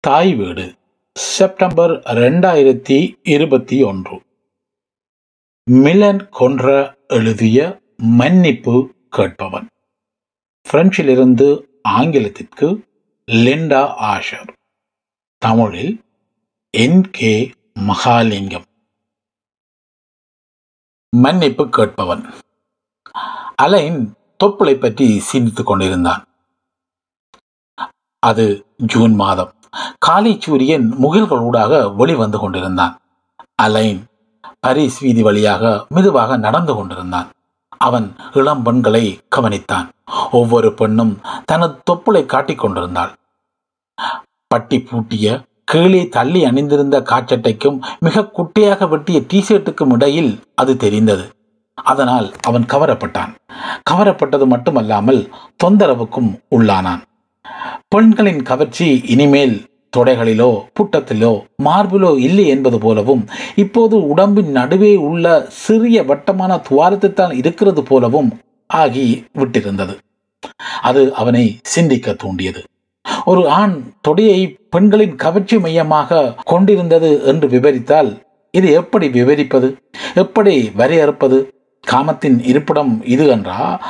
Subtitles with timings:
[0.00, 0.78] தாய் வீடு
[1.14, 4.22] செப்டம்பர் ரெண்டாயிரத்தி இருபத்தி ஒன்று.
[5.70, 9.68] மிலன் கொன்ற எழுதிய மன்னிப்பு கேட்பவன்.
[10.70, 12.88] பிரெஞ்சிலிருந்து ஆங்கிலத்திற்கு
[13.30, 13.82] லிண்டா
[14.12, 14.52] ஆஷர்.
[15.38, 16.04] தமிழில்
[16.70, 18.64] என் கே மகாலிங்கம்.
[21.16, 22.32] மன்னிப்பு கேட்பவன்.
[23.54, 24.14] அலைன்
[24.44, 26.24] தொப்புளை பற்றி சிந்தித்துக் கொண்டிருந்தான்.
[28.18, 29.54] அது ஜூன் மாதம்.
[29.98, 32.98] காலை சூரியன் முகில்களூடாக வெளிவந்து கொண்டிருந்தான்.
[33.54, 34.04] அலைன்
[34.66, 37.28] பரிஸ் வீதி வழியாக மெதுவாக நடந்து கொண்டிருந்தான்.
[37.76, 39.88] அவன் இளம் பெண்களை கவனித்தான்.
[40.30, 43.12] ஒவ்வொரு பெண்ணும் தனது தொப்புளை காட்டிக் கொண்டிருந்தாள்.
[44.46, 51.34] பட்டி பூட்டிய கீழே தள்ளி அணிந்திருந்த காச்சட்டைக்கும் மிக குட்டையாக வெட்டிய டிஷர்ட்டுக்கும் இடையில் அது தெரிந்தது.
[51.74, 53.34] அதனால் அவன் கவரப்பட்டான்.
[53.90, 55.32] கவரப்பட்டது மட்டுமல்லாமல்
[55.64, 57.02] தொந்தரவுக்கும் உள்ளானான்.
[57.88, 63.26] பெண்களின் கவர்ச்சி இனிமேல் தொடைகளிலோ புட்டத்திலோ மார்பிலோ இல்லை என்பது போலவும்
[63.56, 68.30] இப்போது உடம்பின் நடுவே உள்ள சிறிய வட்டமான துவாரத்தைத்தான் இருக்கிறது போலவும்
[68.66, 69.98] ஆகி விட்டிருந்தது.
[70.82, 72.62] அது அவனை சிந்திக்க தூண்டியது.
[73.24, 79.76] ஒரு ஆண் தொடையை பெண்களின் கவர்ச்சி மையமாக கொண்டிருந்தது என்று விவரித்தால் இது எப்படி விவரிப்பது?
[80.14, 81.48] எப்படி வரையறுப்பது?
[81.86, 83.80] காமத்தின் இருப்பிடம் இது என்றா?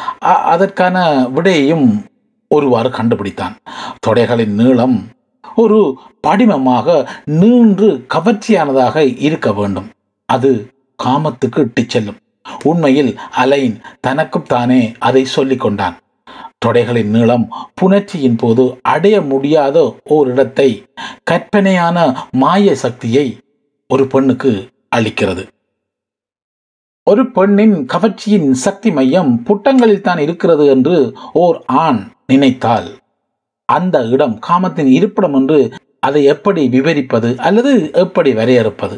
[0.45, 2.05] அதற்கான விடையையும்
[2.55, 3.55] ஒருவாறு கண்டுபிடித்தான்.
[4.07, 5.09] தொடைகளின் நீளம்
[5.57, 9.91] ஒரு படிமமாக நீண்டு கவர்ச்சியானதாக இருக்க வேண்டும்.
[10.27, 10.71] அது
[11.03, 12.17] காமத்துக்கு இட்டுச் செல்லும்.
[12.65, 15.99] உண்மையில் அலைன் தனக்கும் தானே அதை சொல்லிக் கொண்டான்.
[16.67, 17.49] தொடைகளின் நீளம்
[17.81, 20.83] புணர்ச்சியின் போது அடைய முடியாத ஓரிடத்தை
[21.23, 23.39] கற்பனையான மாய சக்தியை
[23.89, 25.47] ஒரு பெண்ணுக்கு அளிக்கிறது.
[27.11, 32.89] ஒரு பெண்ணின் கவர்ச்சியின் சக்தி மையம் புட்டங்களில் தான் இருக்கிறது என்று ஓர் ஆண் நினைத்தால்
[33.65, 35.59] அந்த இடம் காமத்தின் இருப்பிடம் என்று
[36.01, 38.97] அதை எப்படி விவரிப்பது அல்லது எப்படி வரையறுப்பது?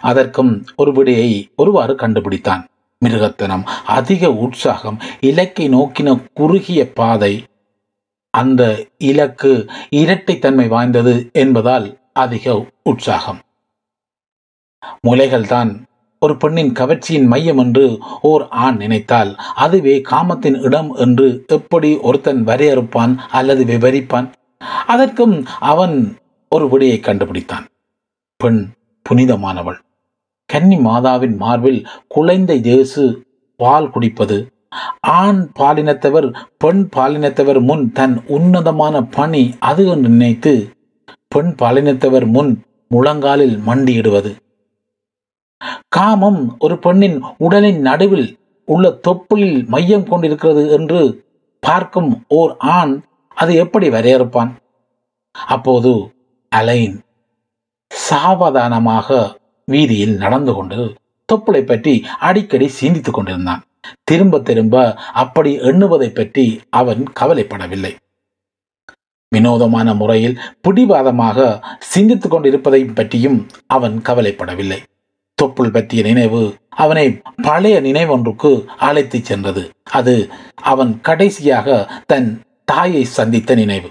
[0.00, 2.64] அதற்கும் ஒரு விடையை ஒருவாறு கண்டுபிடித்தான்.
[3.04, 7.34] மிருகத்தனம் அதிக உற்சாகம் இலக்கை நோக்கின குறுகிய பாதை.
[8.30, 8.62] அந்த
[8.98, 9.52] இலக்கு
[9.90, 13.40] இரட்டைத்தன்மை வாய்ந்தது என்பதால் அதிக உற்சாகம்.
[15.06, 15.70] முலைகள்தான்
[16.26, 17.84] ஒரு பெண்ணின் கவர்ச்சியின் மையம் என்று
[18.30, 19.30] ஓர் ஆண் நினைத்தால்
[19.64, 24.28] அதுவே காமத்தின் இடம் என்று எப்படி ஒருத்தன் வரையறுப்பான் அல்லது விவரிப்பான்?
[24.86, 25.36] அதற்கும்
[25.72, 25.96] அவன்
[26.54, 27.64] ஒரு விடையை கண்டுபிடித்தான்.
[28.40, 28.60] பெண்
[29.06, 29.78] புனிதமானவள்.
[30.48, 31.80] கன்னி மாதாவின் மார்பில்
[32.14, 33.04] குழந்தை தேசு
[33.60, 34.38] பால் குடிப்பது.
[35.16, 36.28] ஆண் பாலினத்தவர்
[36.62, 40.52] பெண் பாலினத்தவர் முன் தன் உன்னதமான பணி அது என்று நினைத்து
[41.34, 42.52] பெண் பாலினத்தவர் முன்
[42.90, 44.32] முழங்காலில் மண்டியிடுவது.
[45.88, 48.28] காமம் ஒரு பெண்ணின் உடலின் நடுவில்
[48.68, 51.00] உள்ள தொப்புளில் மையம் கொண்டிருக்கிறது என்று
[51.62, 52.94] பார்க்கும் ஓர் ஆண்
[53.36, 54.50] அது எப்படி வரையறுப்பான்?
[55.34, 55.92] அப்போது
[56.52, 56.96] அலைன்
[57.90, 59.18] சாவதானமாக
[59.68, 60.80] வீதியில் நடந்து கொண்டு
[61.28, 63.62] தொப்புளை பற்றி அடிக்கடி சிந்தித்துக் கொண்டிருந்தான்.
[64.04, 64.76] திரும்ப திரும்ப
[65.22, 67.92] அப்படி எண்ணுவதை பற்றி அவன் கவலைப்படவில்லை.
[69.32, 71.38] வினோதமான முறையில் பிடிவாதமாக
[71.92, 74.80] சிந்தித்துக் கொண்டிருப்பதை பற்றியும் அவன் கவலைப்படவில்லை.
[75.42, 79.70] தொப்புள் பற்றிய நினைவு அவனை பழைய நினைவொன்றுக்கு அழைத்துச் சென்றது.
[79.90, 80.28] அது
[80.62, 82.28] அவன் கடைசியாக தன்
[82.64, 83.90] தாயை சந்தித்த நினைவு.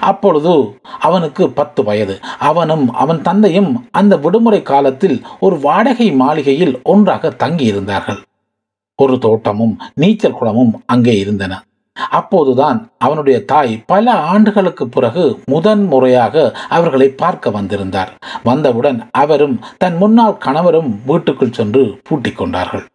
[0.00, 2.18] அப்பொழுது அவனுக்கு பத்து வயது.
[2.38, 8.20] அவனும் அவன் தந்தையும் அந்த விடுமுறை காலத்தில் ஒரு வாடகை மாளிகையில் ஒன்றாக தங்கியிருந்தார்கள்.
[8.96, 11.62] ஒரு தோட்டமும் நீச்சல் குளமும் அங்கே இருந்தன.
[11.94, 18.12] அப்போதுதான் அவனுடைய தாய் பல ஆண்டுகளுக்கு பிறகு முதன் முறையாக அவர்களை பார்க்க வந்திருந்தார்.
[18.42, 22.86] வந்தவுடன் அவரும் தன் முன்னாள் கணவரும் வீட்டுக்குள் சென்று பூட்டிக் கொண்டார்கள்.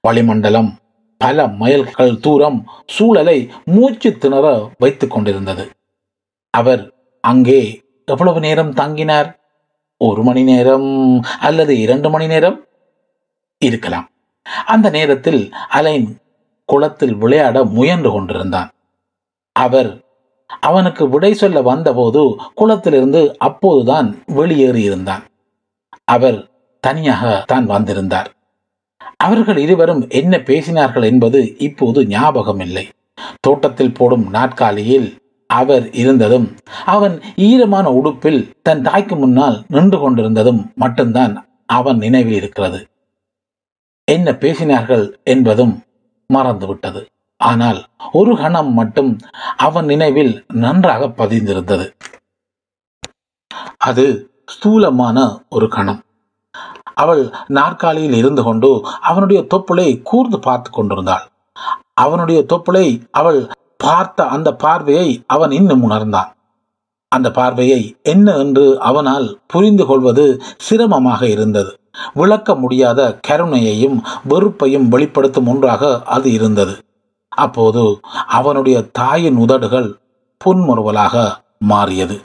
[0.00, 0.76] வளிமண்டலம்
[1.18, 5.70] பல மைல்கள் தூரம் சூழலை மூச்சு திணற வைத்துக் கொண்டிருந்தது.
[6.50, 9.36] அவர் அங்கே எவ்வளவு நேரம் தங்கினார்?
[9.96, 12.64] ஒரு மணி நேரம் அல்லது இரண்டு மணி நேரம்?
[13.58, 14.08] இருக்கலாம்.
[14.66, 16.18] அந்த நேரத்தில் அலைன்
[16.68, 18.70] குளத்தில் விளையாட முயன்று கொண்டிருந்தான்.
[19.56, 19.90] அவர்
[20.68, 22.22] அவனுக்கு விடை சொல்ல வந்தபோது
[22.60, 24.08] குளத்திலிருந்து அப்போதுதான்
[24.38, 25.24] வெளியேறி இருந்தான்
[26.04, 26.38] அவர்
[26.84, 28.28] தனியாக தான் வந்திருந்தார்.
[29.24, 32.84] அவர்கள் இருவரும் என்ன பேசினார்கள் என்பது இப்போது ஞாபகம் இல்லை
[33.40, 35.08] தோட்டத்தில் போடும் நாட்காலியில்
[35.50, 36.46] அவர் இருந்ததும்
[36.94, 37.14] அவன்
[37.48, 41.34] ஈரமான உடுப்பில் தன் தாய்க்கு முன்னால் நின்று கொண்டிருந்ததும் மட்டும்தான்
[41.78, 42.80] அவன் நினைவில் இருக்கிறது.
[44.08, 45.74] என்ன பேசினார்கள் என்பதும்
[46.32, 47.00] மறந்துவிட்டது.
[47.40, 47.78] ஆனால்
[48.12, 49.10] ஒரு கணம் மட்டும்
[49.56, 51.86] அவன் நினைவில் நன்றாக பதிந்திருந்தது.
[53.78, 54.04] அது
[54.44, 56.00] ஸ்தூலமான ஒரு கணம்.
[56.94, 58.70] அவள் நாற்காலியில் இருந்து கொண்டு
[59.00, 61.26] அவனுடைய தொப்புளை கூர்ந்து பார்த்து கொண்டிருந்தாள்.
[61.94, 63.40] அவனுடைய தொப்புளை அவள்
[63.76, 66.30] பார்த்த அந்த பார்வையை அவன் இன்னும் உணர்ந்தான்.
[67.12, 70.24] அந்த பார்வையை என்ன என்று அவனால் புரிந்து கொள்வது
[70.56, 71.70] சிரமமாக இருந்தது.
[72.14, 76.84] விளக்க முடியாத கருணையையும் வெறுப்பையும் வெளிப்படுத்தும் ஒன்றாக அது இருந்தது.
[77.28, 79.98] அப்போது அவனுடைய தாயின் உதடுகள்
[80.44, 82.20] புன்முறுவலாக மாறியது.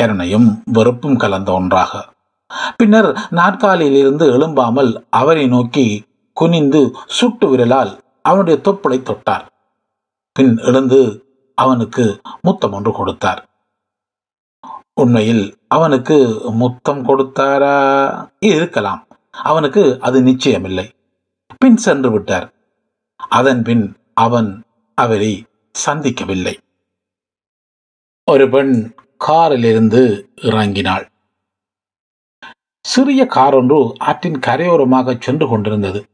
[0.00, 2.08] கருணையும் வெறுப்பும் கலந்த ஒன்றாக.
[2.76, 9.46] பின்னர் நாற்காலியிலிருந்து எழும்பாமல் அவரை நோக்கி குனிந்து சுட்டு விரலால் அவனுடைய தொப்புளை தொட்டார்.
[10.32, 11.24] பின் எழுந்து
[11.54, 13.47] அவனுக்கு முத்தம் ஒன்று கொடுத்தார்.
[15.00, 17.76] உண்மையில் அவனுக்கு முத்தம் கொடுத்தாரா?
[18.38, 19.06] இருக்கலாம்.
[19.30, 20.90] அவனுக்கு அது நிச்சயமில்லை.
[21.58, 22.52] பின் சென்று விட்டார்.
[23.28, 24.64] அதன் பின் அவன்
[24.94, 25.44] அவரை
[25.86, 26.54] சந்திக்கவில்லை.
[28.30, 31.06] ஒரு பெண் காரிலிருந்து இறங்கினாள்.
[32.82, 36.06] சிறிய கார் ஒன்று ஆற்றின் கரையோரமாக சென்று கொண்டிருந்தது.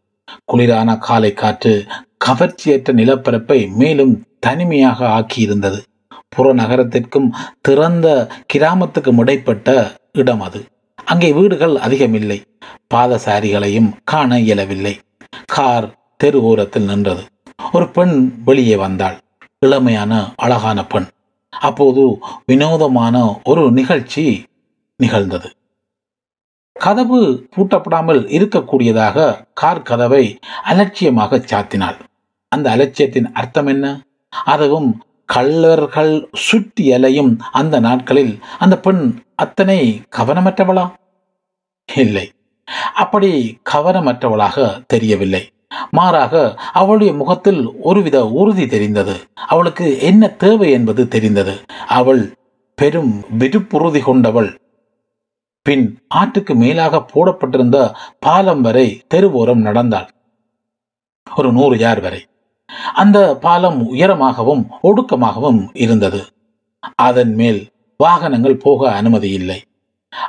[0.52, 1.86] குளிரான காலை காற்று
[2.24, 5.82] கவர்ச்சியற்ற நிலப்பரப்பை மேலும் தனிமையாக ஆக்கியிருந்தது.
[6.36, 7.28] புறநகரத்திற்கும்
[7.60, 10.64] திறந்த கிராமத்துக்கும் இடைப்பட்ட இடம் அது.
[11.04, 12.42] அங்கே வீடுகள் அதிகமில்லை.
[12.94, 14.98] பாதசாரிகளையும் காண இயலவில்லை.
[15.46, 17.22] கார் தெரு ஓரத்தில் நின்றது.
[17.72, 19.18] ஒரு பெண் வெளியே வந்தாள்.
[19.66, 21.06] இளமையான அழகான பெண்.
[21.50, 24.44] அப்போது வினோதமான ஒரு நிகழ்ச்சி
[24.96, 25.50] நிகழ்ந்தது.
[26.72, 31.98] கதவு பூட்டப்படாமல் இருக்கக்கூடியதாக கார் கதவை அலட்சியமாக சாத்தினாள்.
[32.48, 34.00] அந்த அலட்சியத்தின் அர்த்தம் என்ன?
[34.44, 40.92] அதுவும் கள்ளர்கள் சுற்றி அலையும் அந்த நாட்களில் அந்த பெண் அத்தனை கவனமற்றவளா?
[41.94, 42.32] இல்லை.
[42.94, 45.52] அப்படி கவனமற்றவளாக தெரியவில்லை.
[45.90, 49.16] மாறாக அவளுடைய முகத்தில் ஒருவித உறுதி தெரிந்தது.
[49.34, 51.60] அவளுக்கு என்ன தேவை என்பது தெரிந்தது.
[51.86, 52.36] அவள்
[52.74, 54.60] பெரும் விடுப்புறுதி கொண்டவள்.
[55.62, 60.08] பின் ஆற்றுக்கு மேலாக போடப்பட்டிருந்த பாலம் வரை தெருவோரம் நடந்தாள்.
[61.36, 62.26] ஒரு நூறு யார் வரை.
[62.94, 66.20] அந்த பாலம் உயரமாகவும் ஒடுக்கமாகவும் இருந்தது.
[66.94, 67.60] அதன் மேல்
[67.96, 69.58] வாகனங்கள் போக அனுமதி இல்லை.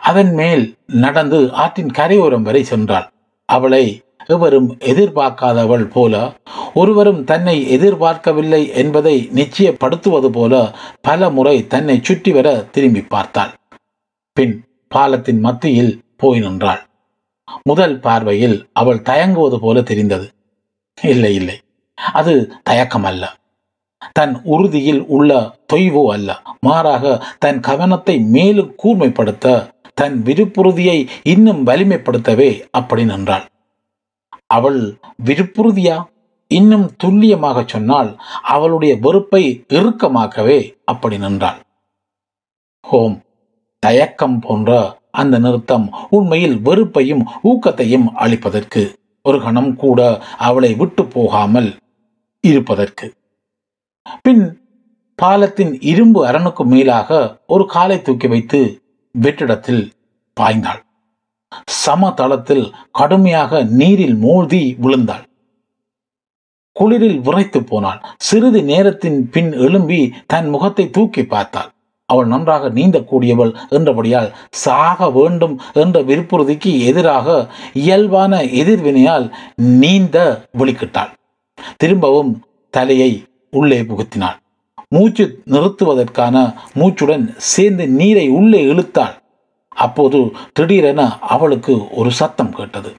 [0.02, 3.08] அதன் மேல் நடந்து ஆற்றின் கரையோரம் வரை சென்றாள்.
[3.50, 3.86] அவளை
[4.28, 6.14] எவரும் எதிர்பார்க்காதவள் போல
[6.74, 10.54] ஒருவரும் தன்னை எதிர்பார்க்கவில்லை என்பதை நிச்சயப்படுத்துவது போல
[11.02, 13.54] பல முறை தன்னை சுற்றி வர திரும்பி பார்த்தாள்.
[14.38, 14.56] பின்
[14.88, 16.82] பாலத்தின் மத்தியில் போய் நின்றாள்.
[17.64, 20.28] முதல் பார்வையில் அவள் தயங்குவது போல தெரிந்தது.
[21.02, 21.58] இல்லை இல்லை.
[21.98, 22.34] அது
[22.64, 23.24] தயக்கம் அல்ல
[24.14, 25.32] தன் உறுதியில் உள்ள
[25.74, 26.30] தொய்வோ அல்ல.
[26.60, 27.04] மாறாக
[27.40, 29.54] தன் கவனத்தை மேலும் கூர்மைப்படுத்த
[29.94, 33.46] தன் விருப்புறுதியை இன்னும் வலிமைப்படுத்தவே அப்படி நின்றாள்.
[34.48, 34.80] அவள்
[35.26, 35.98] விருப்புறுதியா?
[36.52, 38.10] இன்னும் துல்லியமாக சொன்னால்
[38.42, 41.60] அவளுடைய வெறுப்பை இறுக்கமாக்கவே அப்படி நின்றாள்.
[42.86, 43.16] ஹோம்
[43.80, 44.72] தயக்கம் போன்ற
[45.12, 48.84] அந்த நிறுத்தம் உண்மையில் வெறுப்பையும் ஊக்கத்தையும் அளிப்பதற்கு
[49.26, 50.00] ஒரு கணம் கூட
[50.38, 51.70] அவளை விட்டு போகாமல்
[52.50, 53.08] இருப்பதற்கு.
[54.22, 54.44] பின்
[55.20, 57.20] பாலத்தின் இரும்பு அரணுக்கு மேலாக
[57.54, 58.60] ஒரு காலை தூக்கி வைத்து
[59.16, 59.84] வெற்றிடத்தில்
[60.38, 60.82] பாய்ந்தாள்.
[61.84, 65.24] சமதளத்தில் கடுமையாக நீரில் மூழ்கி விழுந்தாள்.
[66.76, 68.02] குளிரில் உரைத்து போனாள்.
[68.18, 71.70] சிறிது நேரத்தின் பின் எழும்பி தன் முகத்தை தூக்கி பார்த்தாள்.
[72.10, 74.30] அவள் நன்றாக நீந்தக்கூடியவள் என்றபடியால்
[74.64, 77.28] சாக வேண்டும் என்ற விருப்புறுதிக்கு எதிராக
[77.84, 79.28] இயல்பான எதிர்வினையால்
[79.82, 80.18] நீந்த
[80.58, 81.14] விழிக்கிட்டாள்.
[81.78, 84.38] திரும்பவும் தலையை உள்ளே புகுத்தினாள்.
[84.90, 89.16] மூச்சு நிறுத்துவதற்கான மூச்சுடன் சேர்ந்து நீரை உள்ளே இழுத்தாள்.
[89.70, 92.94] அப்போது திடீரென அவளுக்கு ஒரு சத்தம் கேட்டது.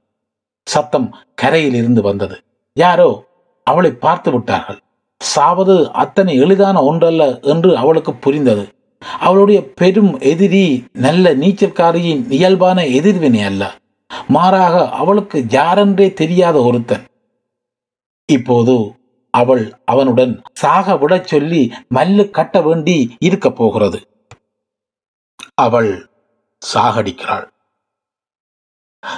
[0.62, 2.36] சத்தம் கரையில் இருந்து வந்தது.
[2.72, 3.24] யாரோ
[3.62, 4.80] அவளை பார்த்து விட்டார்கள்.
[5.20, 8.64] சாவது அத்தனை எளிதான ஒன்றல்ல என்று அவளுக்கு புரிந்தது.
[9.18, 13.74] அவளுடைய பெரும் எதிரி நல்ல நீச்சல்காரியின் இயல்பான எதிர்வினை அல்ல.
[14.28, 17.04] மாறாக அவளுக்கு யாரென்றே தெரியாத ஒருத்தன்.
[18.32, 18.94] இப்போது
[19.30, 23.98] அவள் அவனுடன் சாக விடச் சொல்லி மல்லு கட்ட வேண்டி இருக்க போகிறது.
[25.54, 26.08] அவள்
[26.74, 27.46] சாகடிக்கிறாள்.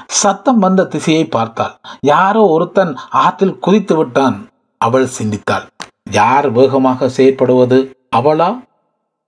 [0.06, 1.74] சத்தம் வந்த திசையை பார்த்தாள்.
[2.00, 4.48] யாரோ ஒருத்தன் ஆற்றில் குதித்து விட்டான்.
[4.78, 5.66] அவள் சிந்தித்தாள்.
[6.10, 7.78] யார் வேகமாக செயற்படுவது?
[8.16, 8.50] அவளா?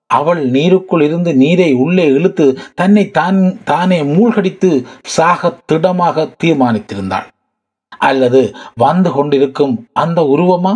[0.07, 4.71] அவள் நீருக்குள் இருந்து நீரை உள்ளே இழுத்து தன்னை தான் தானே மூழ்கடித்து
[5.03, 7.29] சாக திடமாக தீர்மானித்திருந்தாள்.
[7.99, 8.40] அல்லது
[8.75, 10.73] வந்து கொண்டிருக்கும் அந்த உருவமா?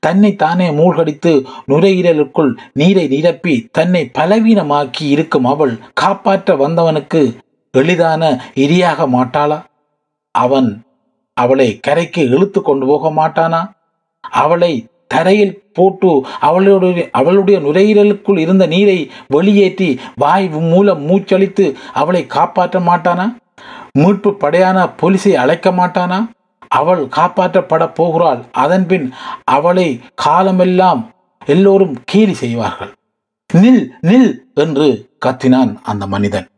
[0.00, 1.32] தன்னை தானே மூழ்கடித்து
[1.68, 7.36] நுரையீரலுக்குள் நீரை நிரப்பி தன்னை பலவீனமாக்கி இருக்கும் அவள் காப்பாற்ற வந்தவனுக்கு
[7.70, 9.58] எளிதான இரியாக மாட்டாளா?
[10.30, 10.82] அவன்
[11.34, 13.72] அவளை கரைக்கு இழுத்து கொண்டு போக மாட்டானா?
[14.30, 23.36] அவளை தரையில் போட்டு அவளுடைய அவளுடைய நுரையீரலுக்குள் இருந்த நீரை வெளியேற்றி வாய் மூலம் மூச்சளித்து அவளை காப்பாற்ற மாட்டானா?
[23.92, 26.18] மீட்பு படையான போலீஸை அழைக்க மாட்டானா?
[26.80, 29.06] அவள் காப்பாற்றப்பட போகிறாள் அதன்பின்
[29.56, 29.88] அவளை
[30.24, 31.02] காலமெல்லாம்
[31.46, 32.92] எல்லோரும் கேலி செய்வார்கள்.
[33.50, 34.30] நில் நில்
[34.64, 34.86] என்று
[35.26, 36.48] கத்தினான் அந்த மனிதன்.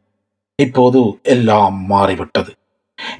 [0.59, 1.01] இப்போது
[1.35, 2.51] எல்லாம் மாறிவிட்டது.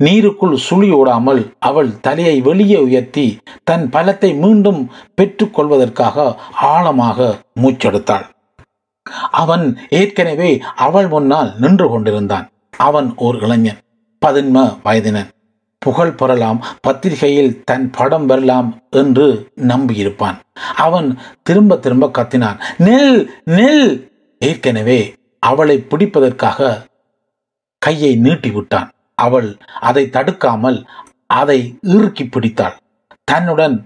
[0.05, 3.27] நீருக்குள் சுழி ஓடாமல் அவள் தலையை வெளியே உயர்த்தி
[3.69, 4.81] தன் பலத்தை மீண்டும்
[5.19, 6.27] பெற்றுக்கொள்வதற்காக
[6.73, 7.29] ஆழமாக
[7.63, 8.27] மூச்செடுத்தாள்.
[9.43, 9.65] அவன்
[10.01, 10.51] ஏற்கனவே
[10.87, 12.47] அவள் முன்னால் நின்று கொண்டிருந்தான்.
[12.89, 13.83] அவன் ஓர் இளைஞன்
[14.23, 15.31] பதின்ம வயதினன்.
[15.83, 19.27] புகழ் பெறலாம் பத்திரிகையில் தன் படம் வரலாம் என்று
[19.69, 20.39] நம்பியிருப்பான்.
[20.77, 21.09] அவன்
[21.43, 23.91] திரும்ப திரும்ப கத்தினான் நெல் நெல்!
[24.41, 25.01] ஏற்கனவே
[25.43, 26.61] அவளை பிடிப்பதற்காக
[27.83, 28.89] கையை நீட்டி விட்டான்.
[29.19, 29.49] அவள்
[29.81, 30.79] அதை தடுக்காமல்
[31.35, 31.59] அதை
[31.95, 32.77] இறுக்கி பிடித்தாள்.
[33.25, 33.77] தன்னுடன்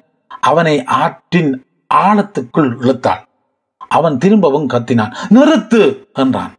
[0.42, 1.52] அவனை ஆற்றின்
[1.94, 3.22] ஆழத்துக்குள் இழுத்தாள்.
[3.90, 5.82] அவன் திரும்பவும் கத்தினான் நிறுத்து!
[6.14, 6.52] என்றான்.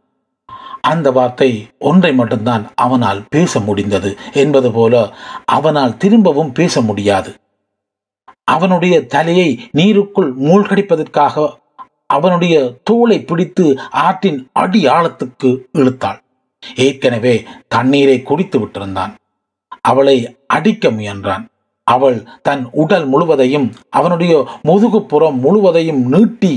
[0.84, 4.94] அந்த வார்த்தை ஒன்றை மட்டும்தான் அவனால் பேச முடிந்தது என்பது போல
[5.44, 7.30] அவனால் திரும்பவும் பேச முடியாது.
[8.44, 11.46] அவனுடைய தலையை நீருக்குள் மூழ்கடிப்பதற்காக
[12.06, 16.20] அவனுடைய தோலை பிடித்து ஆற்றின் அடி ஆழத்துக்கு இழுத்தாள்.
[16.76, 17.34] ஏற்கனவே
[17.68, 19.12] தண்ணீரை குடித்து விட்டிருந்தான்.
[19.80, 21.44] அவளை அடிக்க முயன்றான்.
[21.86, 26.52] அவள் தன் உடல் முழுவதையும் அவனுடைய முதுகுப்புறம் முழுவதையும் நீட்டி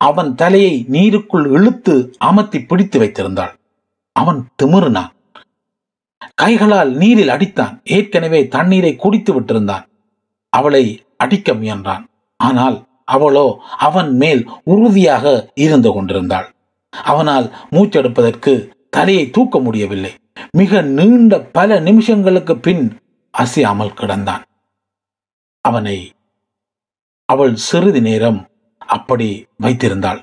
[0.00, 3.52] அவன் தலையை நீருக்குள் இழுத்து அமர்த்தி பிடித்து வைத்திருந்தாள்.
[4.12, 5.12] அவன் திமிறினான்
[6.34, 7.74] கைகளால் நீரில் அடித்தான்.
[7.84, 9.84] ஏற்கனவே தண்ணீரை குடித்து விட்டிருந்தான்.
[10.48, 10.84] அவளை
[11.16, 12.04] அடிக்க முயன்றான்.
[12.36, 13.46] ஆனால் அவளோ
[13.78, 16.48] அவன் மேல் உறுதியாக இருந்து கொண்டிருந்தாள்.
[16.92, 18.52] அவனால் மூச்செடுப்பதற்கு
[18.90, 20.12] தலையை தூக்க முடியவில்லை.
[20.50, 22.84] மிக நீண்ட பல நிமிஷங்களுக்கு பின்
[23.30, 24.44] அசையாமல் கிடந்தான்.
[25.64, 25.98] அவனை
[27.28, 28.40] அவள் சிறிது நேரம்
[28.96, 29.28] அப்படி
[29.62, 30.20] வைத்திருந்தாள்.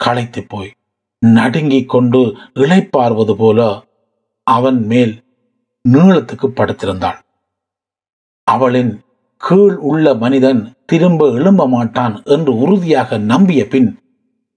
[0.00, 0.70] களைத்து போய்
[1.22, 2.20] நடுங்கிக் கொண்டு
[2.54, 3.60] இளைப்பார்வது போல
[4.46, 5.14] அவன் மேல்
[5.84, 7.18] நீளத்துக்கு படுத்திருந்தாள்.
[8.46, 8.92] அவளின்
[9.42, 13.88] கீழ் உள்ள மனிதன் திரும்ப எழும்ப மாட்டான் என்று உறுதியாக நம்பிய பின்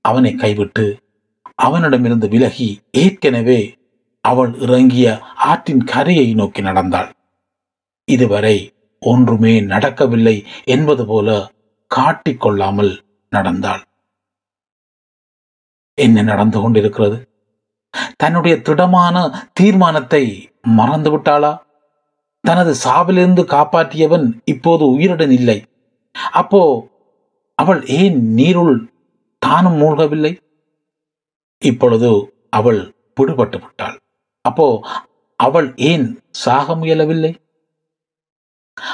[0.06, 0.86] அவனை கைவிட்டு
[1.56, 3.60] அவனிடமிருந்து விலகி ஏற்கனவே
[4.26, 5.06] அவள் இறங்கிய
[5.50, 7.10] ஆற்றின் கரையை நோக்கி நடந்தாள்.
[8.08, 8.58] இதுவரை
[9.02, 11.30] ஒன்றுமே நடக்கவில்லை என்பது போல
[11.92, 12.94] காட்டிக்கொள்ளாமல்
[13.30, 13.82] நடந்தாள்.
[15.94, 17.18] என்ன நடந்து கொண்டிருக்கிறது?
[18.18, 19.16] தன்னுடைய திடமான
[19.54, 20.24] தீர்மானத்தை
[20.62, 21.60] மறந்து விட்டாளா?
[22.42, 25.64] தனது சாவிலிருந்து காப்பாற்றியவன் இப்போது உயிருடன் இல்லை.
[26.32, 26.62] அப்போ
[27.56, 28.76] அவள் ஏன் நீருள்
[29.40, 30.40] தானும் மூழ்கவில்லை?
[31.58, 32.10] இப்பொழுது
[32.50, 33.98] அவள் விடுபட்டு விட்டாள்.
[34.42, 34.68] அப்போ
[35.36, 37.32] அவள் ஏன் சாக முயலவில்லை?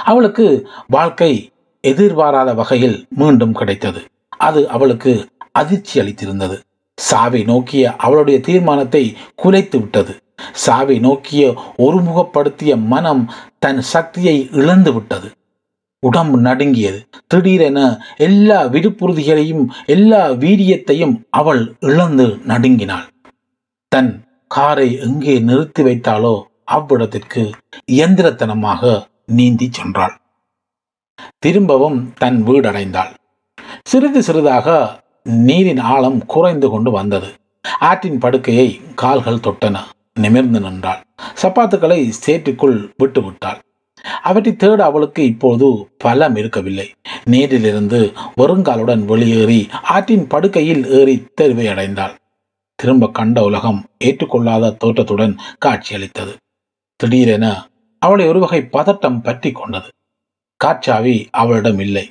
[0.04, 4.02] அவளுக்கு வாழ்க்கை எதிர்பாராத வகையில் மீண்டும் கிடைத்தது.
[4.38, 6.60] அது அவளுக்கு அதிர்ச்சி அளித்திருந்தது.
[6.98, 10.14] சாவை நோக்கிய அவளுடைய தீர்மானத்தை குலைத்து விட்டது.
[10.52, 15.32] சாவை நோக்கிய ஒருமுகப்படுத்திய மனம் தன் சக்தியை இழந்து விட்டது.
[16.00, 17.08] உடம்பு நடுங்கியது.
[17.28, 17.80] திடீரென
[18.18, 23.08] எல்லா விடுப்புறுதிகளையும் எல்லா வீரியத்தையும் அவள் இழந்து நடுங்கினாள்.
[23.88, 24.12] தன்
[24.48, 27.52] காரை எங்கே நிறுத்தி வைத்தாலோ அவ்விடத்திற்கு
[27.92, 30.16] இயந்திரத்தனமாக நீந்தி சென்றாள்.
[31.40, 33.14] திரும்பவும் தன் வீடடைந்தாள்.
[33.86, 34.68] சிறிது சிறிதாக
[35.48, 37.28] நீரின் ஆழம் குறைந்து கொண்டு வந்தது.
[37.80, 39.78] ஆற்றின் படுக்கையை கால்கள் தொட்டன.
[40.14, 41.02] நிமிர்ந்து நின்றாள்.
[41.42, 43.60] சப்பாத்துக்களை சேற்றுக்குள் விட்டு விட்டாள்
[44.22, 46.88] அவற்றை தேட அவளுக்கு இப்போது பலம் இருக்கவில்லை.
[47.24, 48.00] நீரிலிருந்து
[48.38, 52.16] வருங்காலுடன் வெளியேறி ஆற்றின் படுக்கையில் ஏறி தெருவை அடைந்தாள்.
[52.80, 56.34] திரும்ப கண்ட உலகம் ஏற்றுக்கொள்ளாத தோற்றத்துடன் காட்சியளித்தது.
[57.00, 57.46] திடீரென
[58.02, 59.90] அவளை ஒரு வகை பதட்டம் பற்றி கொண்டது.
[60.60, 62.06] காட்சாவி அவளிடம் இல்லை.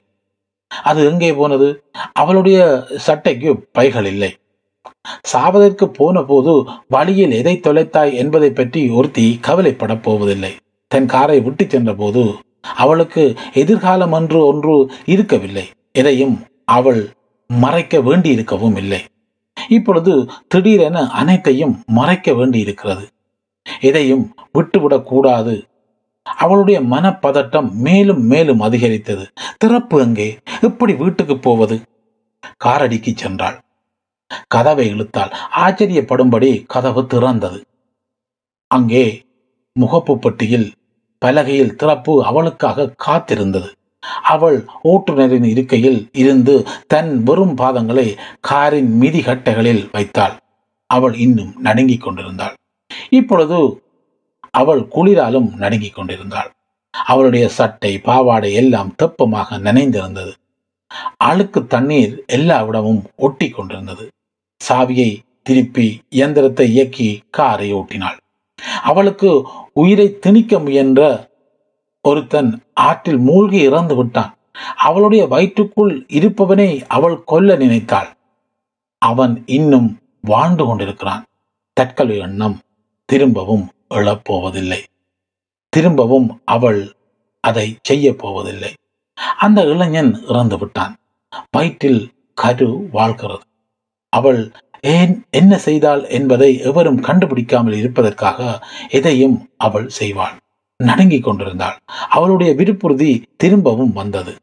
[0.82, 1.68] அது எங்கே போனது?
[2.12, 4.36] அவளுடைய சட்டைக்கு பைகள் இல்லை.
[5.32, 10.56] சாவதற்கு போன போது வழியில் எதை தொலைத்தாய் என்பதை பற்றி ஒருத்தி கவலைப்படப் போவதில்லை.
[10.86, 12.34] தன் காரை விட்டு சென்ற போது
[12.74, 15.70] அவளுக்கு எதிர்காலம் என்று ஒன்று இருக்கவில்லை.
[15.92, 17.08] எதையும் அவள்
[17.46, 19.00] மறைக்க வேண்டியிருக்கவும் இல்லை.
[19.68, 23.06] இப்பொழுது திடீரென அனைத்தையும் மறைக்க வேண்டியிருக்கிறது.
[23.80, 25.62] எதையும் விட்டுவிடக்கூடாது
[26.26, 29.32] அவளுடைய மனப்பதட்டம் மேலும் மேலும் அதிகரித்தது.
[29.58, 31.82] திறப்பு அங்கே எப்படி வீட்டுக்கு போவது?
[32.64, 33.58] காரடிக்கு சென்றாள்.
[34.48, 37.60] கதவை இழுத்தால் ஆச்சரியப்படும்படி கதவு திறந்தது.
[38.66, 39.22] அங்கே
[39.80, 40.72] முகப்பு பெட்டியில்
[41.18, 43.70] பலகையில் திறப்பு அவளுக்காக காத்திருந்தது.
[44.22, 50.34] அவள் ஓட்டுநரின் இருக்கையில் இருந்து தன் வெறும் பாதங்களை காரின் மிதிகட்டைகளில் வைத்தாள்.
[50.86, 52.54] அவள் இன்னும் நடுங்கிக் கொண்டிருந்தாள்.
[53.10, 53.82] இப்பொழுது
[54.60, 56.50] அவள் குளிராலும் நடுங்கிக் கொண்டிருந்தாள்.
[57.06, 60.32] அவளுடைய சட்டை பாவாடை எல்லாம் தெப்பமாக நினைந்திருந்தது.
[61.24, 64.04] அழுக்கு தண்ணீர் எல்லாவிடமும் ஒட்டி கொண்டிருந்தது.
[64.60, 65.10] சாவியை
[65.42, 68.18] திருப்பி இயந்திரத்தை இயக்கி காரை ஓட்டினாள்.
[68.82, 69.30] அவளுக்கு
[69.72, 71.00] உயிரை திணிக்க முயன்ற
[72.04, 74.32] ஒருத்தன் ஆற்றில் மூழ்கி இறந்து விட்டான்.
[74.76, 78.10] அவளுடைய வயிற்றுக்குள் இருப்பவனை அவள் கொல்ல நினைத்தாள்.
[79.02, 79.88] அவன் இன்னும்
[80.22, 81.24] வாழ்ந்து கொண்டிருக்கிறான்.
[81.76, 82.56] தற்கொலை எண்ணம்
[83.08, 83.64] திரும்பவும்
[84.00, 84.80] எழப்போவதில்லை.
[85.68, 86.82] திரும்பவும் அவள்
[87.44, 88.72] அதை செய்ய போவதில்லை
[89.38, 90.94] அந்த இளைஞன் இறந்து விட்டான்.
[91.50, 92.02] வயிற்றில்
[92.34, 93.44] கரு வாழ்கிறது.
[94.12, 94.40] அவள்
[94.80, 98.38] ஏன் என்ன செய்தாள் என்பதை எவரும் கண்டுபிடிக்காமல் இருப்பதற்காக
[98.88, 100.34] எதையும் அவள் செய்வாள்.
[100.80, 101.76] நடுங்கிக் கொண்டிருந்தாள்.
[102.10, 104.34] அவளுடைய விருப்புறுதி திரும்பவும் வந்தது.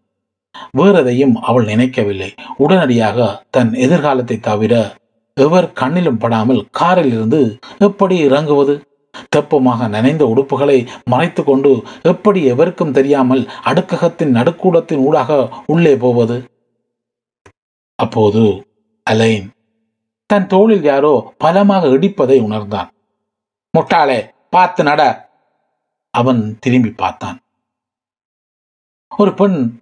[0.78, 2.32] வேறெதையும் அவள் நினைக்கவில்லை.
[2.58, 4.74] உடனடியாக தன் எதிர்காலத்தை தவிர
[5.38, 7.42] எவர் கண்ணிலும் படாமல் காரில் இருந்து
[7.80, 8.74] எப்படி இறங்குவது?
[9.36, 16.50] தெப்பமாக நனைந்த உடுப்புகளை மறைத்து கொண்டு எப்படி எவருக்கும் தெரியாமல் அடுக்ககத்தின் நடுக்கூடத்தின் ஊடாக உள்ளே போவது?
[17.96, 18.66] அப்போது
[19.04, 19.48] அலைன்
[20.28, 22.90] தன் தோளில் யாரோ பலமாக இடிப்பதை உணர்ந்தான்.
[23.78, 25.30] முட்டாளே பார்த்து நட!
[26.10, 27.38] அவன் திரும்பி பார்த்தான்.
[29.12, 29.80] ஒரு பெண்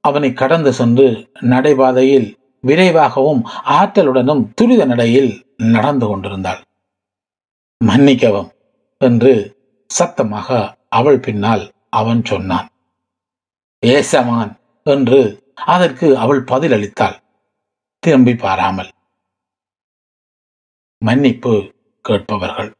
[0.00, 6.60] அவனை கடந்து சென்று நடைபாதையில் விரைவாகவும் ஆற்றலுடனும் துரித நடையில் நடந்து கொண்டிருந்தாள்.
[7.80, 8.53] மன்னிக்கவும்
[9.04, 9.32] என்று
[9.90, 10.48] சத்தமாக
[10.88, 12.68] அவள் பின்னால் அவன் சொன்னான்.
[13.82, 14.52] ஏசமான்
[14.86, 15.20] என்று
[15.74, 17.18] அதற்கு அவள் பதிலளித்தாள்.
[18.02, 18.90] திரும்பி பாராமல்.
[21.02, 21.54] மன்னிப்பு
[22.04, 22.70] கேட்பவர்கள்.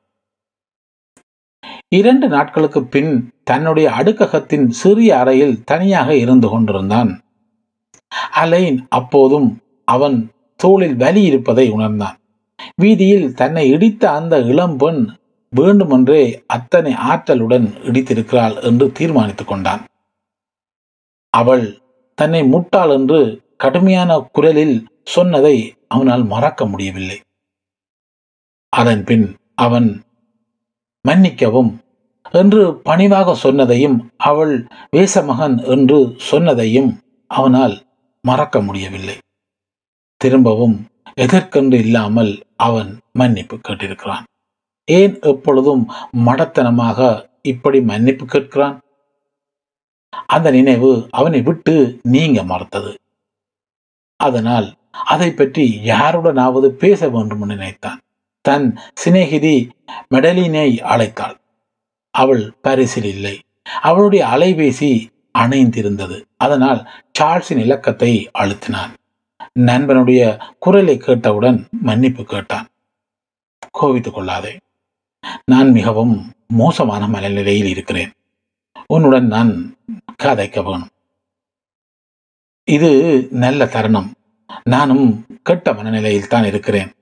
[1.88, 3.12] இரண்டு நாட்களுக்கு பின்
[3.44, 7.10] தன்னுடைய அடுக்ககத்தின் சிறிய அறையில் தனியாக இருந்து கொண்டிருந்தான்.
[8.42, 9.48] அலைன் அப்போதும்
[9.88, 10.18] அவன்
[10.60, 12.18] தோளில் வலி இருப்பதை உணர்ந்தான்.
[12.74, 15.00] வீதியில் தன்னை இடித்த அந்த இளம்பெண்
[15.54, 19.82] வேண்டுமென்றே அத்தனை ஆற்றலுடன் இடித்திருக்கிறாள் என்று தீர்மானித்துக் கொண்டான்.
[21.30, 21.66] அவள்
[22.18, 23.20] தன்னை முட்டாள் என்று
[23.56, 25.56] கடுமையான குரலில் சொன்னதை
[25.88, 27.18] அவனால் மறக்க முடியவில்லை.
[28.68, 29.88] அதன் பின் அவன்
[31.04, 31.72] மன்னிக்கவும்
[32.32, 34.54] என்று பணிவாக சொன்னதையும் அவள்
[34.96, 35.98] வேசமகன் என்று
[36.30, 36.90] சொன்னதையும்
[37.30, 37.76] அவனால்
[38.24, 39.16] மறக்க முடியவில்லை.
[40.16, 40.76] திரும்பவும்
[41.20, 44.24] எதற்கென்று இல்லாமல் அவன் மன்னிப்பு கேட்டிருக்கிறான்.
[44.84, 45.90] ஏன் எப்பொழுதும்
[46.26, 48.78] மடத்தனமாக இப்படி மன்னிப்பு கேட்கிறான்?
[50.26, 52.94] அந்த நினைவு அவனை விட்டு நீங்க மறுத்தது.
[54.16, 58.00] அதனால் அதை பற்றி யாருடனாவது பேச வேண்டும் நினைத்தான்.
[58.40, 59.70] தன் சிநேகிதி
[60.14, 61.36] மெடலினை அழைத்தாள்.
[62.10, 63.40] அவள் பரிசில் இல்லை.
[63.80, 65.06] அவளுடைய அலைபேசி
[65.38, 66.24] அணைந்திருந்தது.
[66.36, 68.92] அதனால் சார்ல்ஸின் இலக்கத்தை அழுத்தினான்.
[69.58, 72.66] நண்பனுடைய குரலை கேட்டவுடன் மன்னிப்பு கேட்டான்.
[73.80, 74.58] கோவித்துக் கொள்ளாதே.
[75.44, 78.12] நான் மிகவும் மோசமான மனநிலையில் இருக்கிறேன்.
[78.86, 79.76] உன்னுடன் நான்
[80.22, 80.88] கதைக்க வேணும்.
[82.64, 82.90] இது
[83.30, 84.12] நல்ல தருணம்.
[84.64, 86.92] நானும் கெட்ட மனநிலையில் தான் இருக்கிறேன்.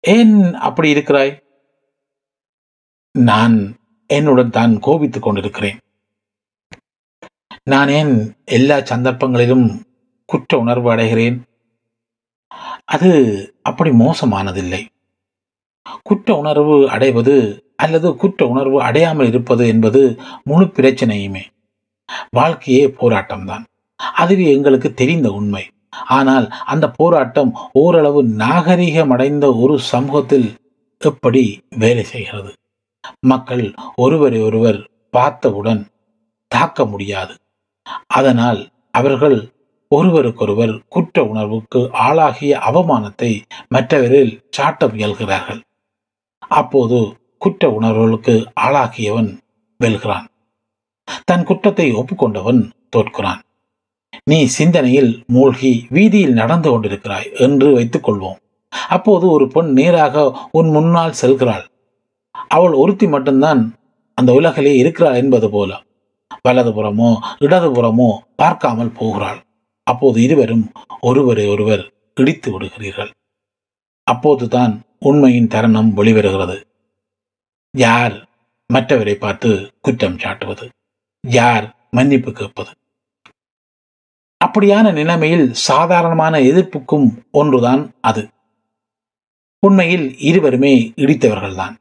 [0.00, 1.42] ஏன் அப்படி இருக்கிறாய்?
[3.18, 5.78] நான் என்னுடன் தான் கோபித்துக் கொண்டிருக்கிறேன்.
[7.64, 9.82] நான் ஏன் எல்லா சந்தர்ப்பங்களிலும்
[10.24, 11.42] குற்ற உணர்வு அடைகிறேன்?
[12.84, 13.10] அது
[13.62, 14.86] அப்படி மோசமானதில்லை.
[16.02, 21.42] குற்ற உணர்வு அடைவது அல்லது குற்ற உணர்வு அடையாமல் இருப்பது என்பது முழு பிரச்சனையுமே.
[22.30, 23.64] வாழ்க்கையே போராட்டம்தான்.
[24.14, 25.68] அதுவே எங்களுக்கு தெரிந்த உண்மை.
[26.06, 30.54] ஆனால் அந்த போராட்டம் ஓரளவு நாகரிகமடைந்த ஒரு சமூகத்தில்
[30.98, 32.52] எப்படி வேலை செய்கிறது?
[33.20, 35.86] மக்கள் ஒருவரை ஒருவர் பார்த்தவுடன்
[36.48, 37.34] தாக்க முடியாது.
[38.06, 39.52] அதனால் அவர்கள்
[39.88, 45.60] ஒருவருக்கொருவர் குற்ற உணர்வுக்கு ஆளாகிய அவமானத்தை மற்றவரில் சாட்ட முயல்கிறார்கள்.
[46.52, 46.98] அப்போது
[47.38, 49.30] குற்ற உணர்வுகளுக்கு ஆளாகியவன்
[49.80, 50.26] வெல்கிறான்.
[51.24, 53.40] தன் குற்றத்தை ஒப்புக்கொண்டவன் தோற்கிறான்.
[54.24, 58.38] நீ சிந்தனையில் மூழ்கி வீதியில் நடந்து கொண்டிருக்கிறாய் என்று வைத்துக் கொள்வோம்.
[58.88, 61.64] அப்போது ஒரு பெண் நேராக உன் முன்னால் செல்கிறாள்.
[62.48, 63.62] அவள் ஒருத்தி மட்டும்தான்
[64.18, 65.70] அந்த உலகிலே இருக்கிறாள் என்பது போல.
[66.48, 67.10] வலதுபுறமோ
[67.40, 69.40] இடதுபுறமோ பார்க்காமல் போகிறாள்.
[69.86, 70.64] அப்போது இருவரும்
[71.00, 71.84] ஒருவரை ஒருவர்
[72.16, 73.10] இடித்து விடுகிறீர்கள்.
[74.04, 76.62] அப்போதுதான் உண்மையின் தருணம் வெளிவருகிறது.
[77.70, 78.28] யார்
[78.74, 80.68] மற்றவரை பார்த்து குற்றம் சாட்டுவது?
[81.20, 82.70] யார் மன்னிப்பு கேட்பது?
[84.44, 88.28] அப்படியான நிலைமையில் சாதாரணமான எதிர்ப்புக்கும் ஒன்றுதான் அது.
[89.58, 91.74] உண்மையில் இருவருமே இடித்தவர்கள்தான்.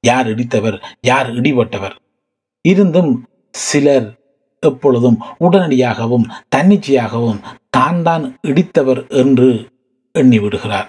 [0.00, 1.96] யார் இடித்தவர் யார் இடிபட்டவர்?
[2.62, 4.20] இருந்தும் சிலர்
[4.60, 9.68] எப்பொழுதும் உடனடியாகவும் தன்னிச்சையாகவும் தான் தான் இடித்தவர் என்று
[10.12, 10.88] எண்ணி விடுகிறார்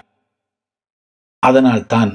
[1.44, 2.12] அதனால் தான்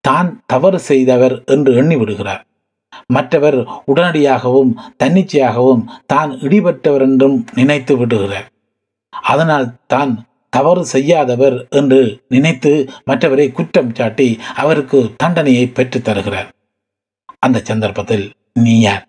[0.00, 2.42] தான் தவறு செய்தவர் என்று எண்ணி விடுகிறார்
[3.06, 8.48] மற்றவர் உடனடியாகவும் தன்னிச்சையாகவும் தான் இடிபட்டவர் என்றும் நினைத்து விடுகிறார்.
[9.12, 10.12] அதனால் தான்
[10.48, 12.72] தவறு செய்யாதவர் என்று நினைத்து
[13.06, 16.48] மற்றவரை குற்றம் சாட்டி அவருக்கு தண்டனையை பெற்றுத் தருகிறார்.
[17.38, 18.26] அந்த சந்தர்ப்பத்தில்
[18.60, 19.04] நீ யார்?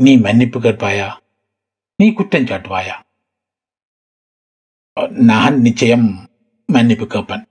[0.00, 1.08] நீ மன்னிப்பு கேட்பாயா?
[1.98, 2.96] நீ குற்றம் சாட்டுவாயா?
[5.26, 6.08] நான் நிச்சயம்
[6.68, 7.44] மன்னிப்பு கேட்பன்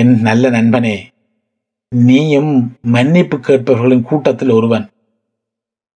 [0.00, 0.96] என் நல்ல நண்பனே
[1.92, 2.52] நீயும்
[2.94, 4.86] மன்னிப்பு கேட்பவர்களின் கூட்டத்தில் ஒருவன்.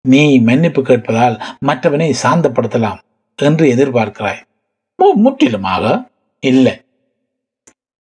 [0.08, 1.36] நீ மன்னிப்பு கேட்பதால்
[1.68, 3.00] மற்றவனை சாந்தப்படுத்தலாம்
[3.36, 4.40] என்று எதிர்பார்க்கிறாய்.
[5.24, 5.84] முற்றிலுமாக
[6.42, 6.74] இல்லை.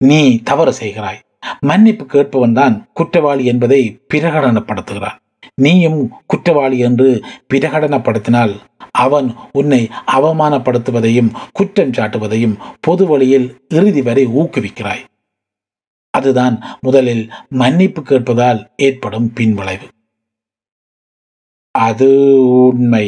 [0.04, 1.20] நீ தவறு செய்கிறாய்.
[1.60, 3.80] மன்னிப்பு கேட்பவன் தான் குற்றவாளி என்பதை
[4.14, 5.18] பிரகடனப்படுத்துகிறான்.
[5.54, 7.24] நீயும் குற்றவாளி என்று
[7.54, 8.54] பிரகடனப்படுத்தினால்
[8.90, 15.04] அவன் உன்னை அவமானப்படுத்துவதையும் குற்றம் சாட்டுவதையும் பொது வழியில் இறுதி வரை ஊக்குவிக்கிறாய்.
[16.10, 19.88] அதுதான் முதலில் மன்னிப்பு கேட்பதால் ஏற்படும் பின்விளைவு.
[21.70, 22.08] அது
[22.48, 23.06] உண்மை.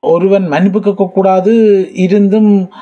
[0.00, 1.52] ஒருவன் மன்னிப்பு கேட்கக்கூடாது
[1.92, 2.72] இருந்தும்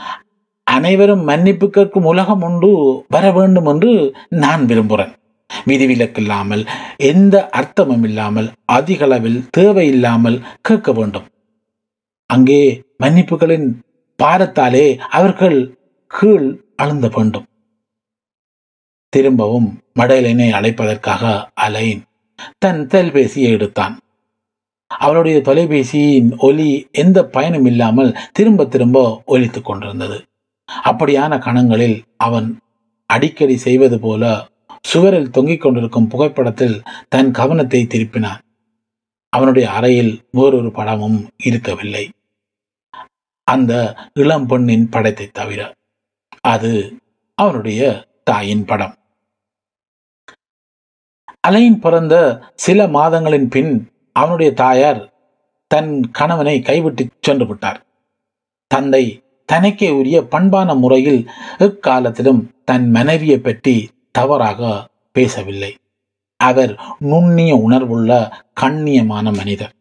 [0.63, 5.15] அனைவரும் மன்னிப்பு கேட்கும் உலகம் உண்டு வர வேண்டும் என்று நான் விரும்புகிறேன்.
[5.65, 6.63] விதிவிலக்கில்லாமல்
[6.97, 11.27] எந்த அர்த்தமும் இல்லாமல் அதிக அளவில் தேவையில்லாமல் கேட்க வேண்டும்.
[12.31, 12.63] அங்கே
[12.99, 13.69] மன்னிப்புகளின்
[14.19, 15.59] பாரத்தாலே அவர்கள்
[16.11, 17.47] கீழ் அழுந்த வேண்டும்.
[19.13, 22.03] திரும்பவும் மடலினை அழைப்பதற்காக அலைன்
[22.59, 23.95] தன் தொலைபேசியை எடுத்தான்.
[24.91, 30.19] அவளுடைய தொலைபேசியின் ஒலி எந்த பயனும் இல்லாமல் திரும்ப திரும்ப ஒலித்துக் கொண்டிருந்தது.
[30.85, 32.49] அப்படியான கணங்களில் அவன்
[33.11, 34.25] அடிக்கடி செய்வது போல
[34.85, 36.77] சுவரில் தொங்கிக் கொண்டிருக்கும் புகைப்படத்தில்
[37.09, 38.41] தன் கவனத்தை திருப்பினான்.
[39.33, 42.05] அவனுடைய அறையில் வேறொரு படமும் இருக்கவில்லை.
[43.49, 43.73] அந்த
[44.15, 45.61] இளம் பெண்ணின் படத்தை தவிர
[46.41, 46.73] அது
[47.39, 47.81] அவனுடைய
[48.25, 48.95] தாயின் படம்.
[51.49, 52.15] அலையின் பிறந்த
[52.55, 53.73] சில மாதங்களின் பின்
[54.13, 55.01] அவனுடைய தாயார்
[55.71, 57.81] தன் கணவனை கைவிட்டு சென்று விட்டார்.
[58.71, 59.05] தந்தை
[59.49, 61.21] தனக்கே உரிய பண்பான முறையில்
[61.59, 63.75] எக்காலத்திலும் தன் மனைவியை பற்றி
[64.11, 65.77] தவறாக பேசவில்லை.
[66.37, 69.73] அவர் நுண்ணிய உணர்வுள்ள கண்ணியமான மனிதர்.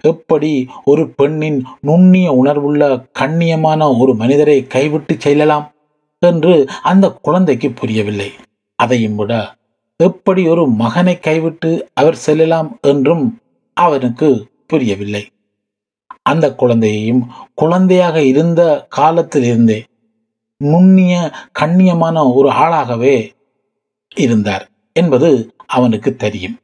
[0.00, 5.72] எப்படி ஒரு பெண்ணின் நுண்ணிய உணர்வுள்ள கண்ணியமான ஒரு மனிதரை கைவிட்டு செல்லலாம்
[6.18, 8.30] என்று அந்த குழந்தைக்கு புரியவில்லை.
[8.74, 9.54] அதையும் விட
[9.96, 13.40] எப்படி ஒரு மகனை கைவிட்டு அவர் செல்லலாம் என்றும்
[13.76, 15.26] அவனுக்கு புரியவில்லை.
[16.22, 17.22] அந்த குழந்தையையும்
[17.54, 19.84] குழந்தையாக இருந்த காலத்திலிருந்தே
[20.56, 23.32] நுண்ணிய கண்ணியமான ஒரு ஆளாகவே
[24.14, 26.58] இருந்தார் என்பது அவனுக்கு தெரியும்.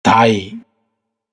[0.00, 0.66] தாய்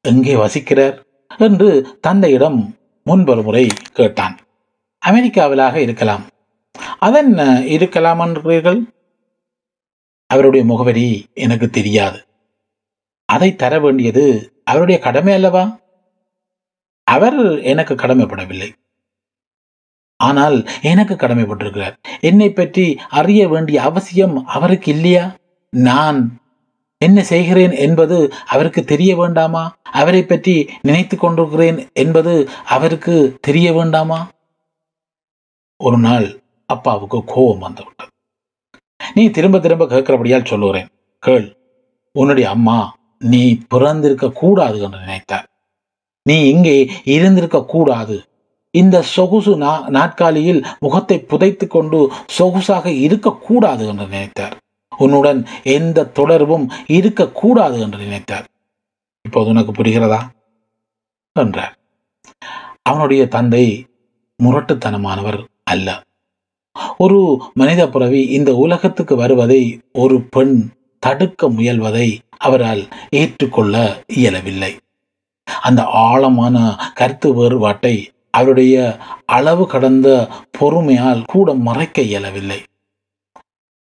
[0.01, 1.05] எங்கே வசிக்கிறார்?
[1.37, 4.39] என்று தந்தையிடம் முன்பொரு முறை கேட்டான்.
[5.05, 6.27] அமெரிக்காவிலாக இருக்கலாம்.
[6.99, 8.93] அதன் இருக்கலாம் என்றீர்கள்?
[10.27, 12.25] அவருடைய முகவரி எனக்கு தெரியாது.
[13.25, 15.79] அதை தர வேண்டியது அவருடைய கடமை அல்லவா?
[17.03, 18.71] அவர் எனக்கு கடமைப்படவில்லை.
[20.17, 25.35] ஆனால் எனக்கு கடமைப்பட்டிருக்கிறார் என்னை பற்றி அறிய வேண்டிய அவசியம் அவருக்கு இல்லையா?
[25.69, 26.39] நான்
[26.97, 29.75] என்ன செய்கிறேன் என்பது அவருக்கு தெரிய வேண்டாமா?
[29.91, 34.27] அவரை பற்றி நினைத்து கொண்டிருக்கிறேன் என்பது அவருக்கு தெரிய வேண்டாமா?
[35.77, 38.11] ஒரு நாள் அப்பாவுக்கு கோபம் வந்துவிட்டது.
[39.13, 40.87] நீ திரும்ப திரும்ப கேட்கிறபடியால் சொல்லுகிறேன்.
[41.19, 41.55] கேள்
[42.11, 45.45] உன்னுடைய அம்மா நீ பிறந்திருக்க கூடாது என்று நினைத்தார்.
[46.21, 48.26] நீ இங்கே இருந்திருக்க கூடாது.
[48.77, 54.51] இந்த சொகுசு நா- நாட்காலியில் முகத்தை புதைத்து கொண்டு சொகுசாக இருக்கக்கூடாது என்று நினைத்தார்.
[54.97, 58.45] உன்னுடன் எந்த தொடர்பும் இருக்கக்கூடாது என்று நினைத்தார்.
[59.21, 60.19] இப்போது உனக்கு புரிகிறதா?
[61.39, 61.77] என்றார்.
[62.81, 63.85] அவனுடைய தந்தை
[64.43, 66.03] முரட்டுத்தனமானவர் அல்ல.
[66.97, 74.77] ஒரு மனித பிறவி இந்த உலகத்துக்கு வருவதை ஒரு பெண் தடுக்க முயல்வதை அவரால் ஏற்றுக்கொள்ள இயலவில்லை.
[75.61, 78.75] அந்த ஆழமான கருத்து வேறுபாட்டை அவருடைய
[79.37, 80.07] அளவு கடந்த
[80.59, 82.59] பொறுமையால் கூட மறைக்க இயலவில்லை.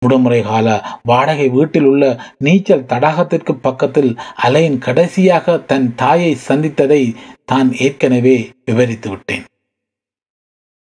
[0.03, 0.66] விடுமுறை கால
[1.03, 2.05] வாடகை வீட்டில் உள்ள
[2.38, 4.11] நீச்சல் தடாகத்திற்கு பக்கத்தில்
[4.45, 7.03] அலையின் கடைசியாக தன் தாயை சந்தித்ததை
[7.45, 9.45] தான் ஏற்கனவே விவரித்து விட்டேன்.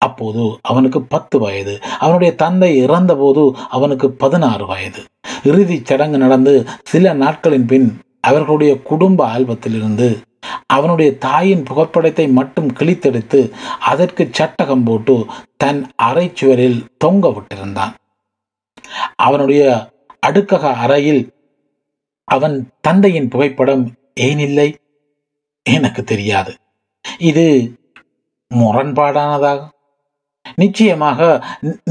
[0.01, 1.73] அப்போது அவனுக்கு பத்து வயது.
[1.99, 5.01] அவனுடைய தந்தை இறந்தபோது அவனுக்கு பதினாறு வயது.
[5.43, 7.87] இறுதிச் சடங்கு நடந்து சில நாட்களின் பின்
[8.21, 10.09] அவர்களுடைய குடும்ப ஆல்பத்திலிருந்து
[10.65, 15.25] அவனுடைய தாயின் புகைப்படத்தை மட்டும் கிழித்தெடுத்து அதற்கு சட்டகம் போட்டு
[15.57, 17.93] தன் அரைச்சுவரில் தொங்க விட்டிருந்தான்.
[19.15, 19.89] அவனுடைய
[20.27, 21.23] அடுக்கக அறையில்
[22.23, 23.83] அவன் தந்தையின் புகைப்படம்
[24.13, 24.69] ஏன் இல்லை
[25.65, 26.51] எனக்கு தெரியாது.
[27.17, 27.45] இது
[28.51, 29.61] முரண்பாடானதாக
[30.55, 31.19] நிச்சயமாக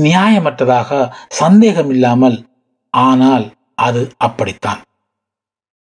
[0.07, 0.91] நியாயமற்றதாக நியாயமற்றதாக
[1.29, 2.39] சந்தேகமில்லாமல்
[2.91, 4.81] ஆனால் அது அப்படித்தான்.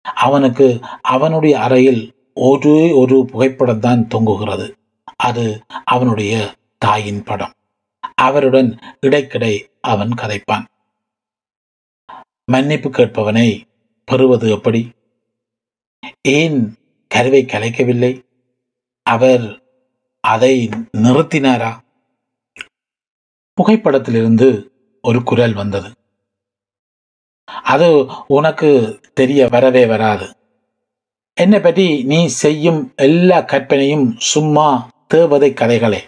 [0.05, 0.67] அவனுக்கு
[1.15, 2.03] அவனுடைய அறையில்
[2.39, 4.75] ஒரே ஒரு புகைப்படம் தான் தொங்குகிறது.
[5.17, 7.53] அது அவனுடைய தாயின் படம்.
[8.15, 10.65] அவருடன் இடைக்கிடை அவன் கதைப்பான்.
[12.45, 13.65] மன்னிப்பு கேட்பவனை
[14.05, 14.91] பெறுவது எப்படி?
[16.29, 16.77] ஏன்
[17.09, 18.23] கருவை கலைக்கவில்லை?
[19.03, 19.63] அவர்
[20.21, 21.81] அதை நிறுத்தினாரா?
[23.55, 24.71] புகைப்படத்திலிருந்து
[25.03, 25.91] ஒரு குரல் வந்தது.
[27.63, 30.36] அது உனக்கு தெரிய வரவே வராது.
[31.41, 35.99] என்னை பற்றி நீ செய்யும் எல்லா கற்பனையும் சும்மா தேவதை கதைகளே.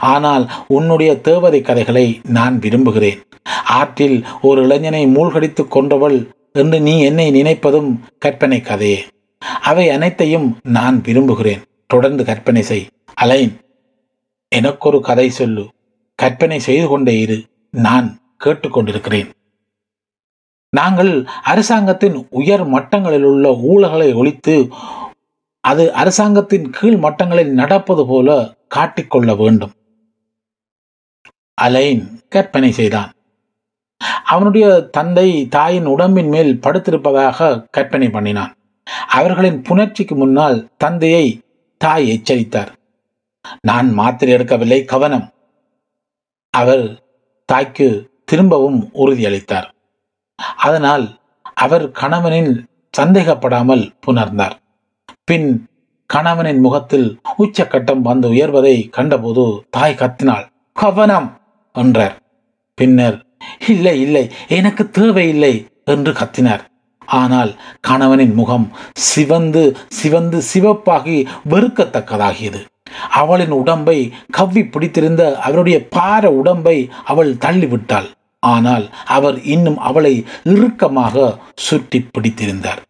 [0.00, 3.22] ஆனால் உன்னுடைய தேவதை கதைகளை நான் விரும்புகிறேன்.
[3.64, 9.04] ஆற்றில் ஒரு இளைஞனை மூழ்கடித்து கொண்டவள் என்று நீ என்னை நினைப்பதும் கற்பனை கதையே.
[9.62, 11.62] அவை அனைத்தையும் நான் விரும்புகிறேன்.
[11.86, 12.86] தொடர்ந்து கற்பனை செய்.
[13.14, 13.60] அலைன்.
[14.48, 15.68] எனக்கொரு கதை சொல்லு.
[16.14, 17.44] கற்பனை செய்து கொண்டே இரு.
[17.70, 19.30] நான் கேட்டுக்கொண்டிருக்கிறேன்.
[20.70, 24.68] நாங்கள் அரசாங்கத்தின் உயர் மட்டங்களில் உள்ள ஊழல்களை ஒழித்து
[25.60, 29.72] அது அரசாங்கத்தின் கீழ் மட்டங்களில் நடப்பது போல காட்டிக்கொள்ள வேண்டும்.
[31.54, 33.12] அலைன் கற்பனை செய்தான்.
[34.24, 38.54] அவனுடைய தந்தை தாயின் உடம்பின் மேல் படுத்திருப்பதாக கற்பனை பண்ணினான்.
[39.08, 41.40] அவர்களின் புணர்ச்சிக்கு முன்னால் தந்தையை
[41.76, 42.72] தாய் எச்சரித்தார்.
[43.60, 45.32] நான் மாத்திரை எடுக்கவில்லை கவனம்.
[46.50, 47.02] அவர்
[47.44, 49.68] தாய்க்கு திரும்பவும் உறுதியளித்தார்.
[50.56, 51.04] அதனால்
[51.56, 52.52] அவர் கணவனில்
[52.94, 54.56] சந்தேகப்படாமல் புணர்ந்தார்.
[55.24, 55.48] பின்
[56.10, 61.28] கணவனின் முகத்தில் உச்சக்கட்டம் வந்து உயர்வதை கண்டபோது தாய் கத்தினாள் கவனம்!
[61.74, 62.16] என்றார்.
[62.78, 63.18] பின்னர்
[63.68, 65.52] இல்லை இல்லை எனக்கு தேவையில்லை!
[65.84, 66.62] என்று கத்தினார்.
[67.18, 68.66] ஆனால் கணவனின் முகம்
[69.06, 71.16] சிவந்து சிவந்து சிவப்பாகி
[71.48, 72.60] வெறுக்கத்தக்கதாகியது.
[73.12, 73.98] அவளின் உடம்பை
[74.30, 78.08] கவ்வி பிடித்திருந்த அவருடைய பார உடம்பை அவள் தள்ளிவிட்டாள்.
[78.46, 82.80] ஆனால் அவர் இன்னும் அவளை இறுக்கமாக சுற்றி பிடித்திருந்தார்.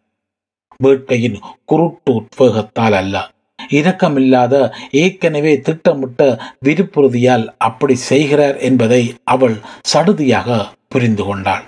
[0.84, 3.30] வேட்கையின் குருட்டு உத்வேகத்தால் அல்ல.
[3.70, 4.54] இரக்கமில்லாத
[4.90, 9.56] ஏற்கனவே திட்டமிட்ட விருப்புறுதியால் அப்படி செய்கிறார் என்பதை அவள்
[9.92, 11.64] சடுதியாக புரிந்து கொண்டாள்.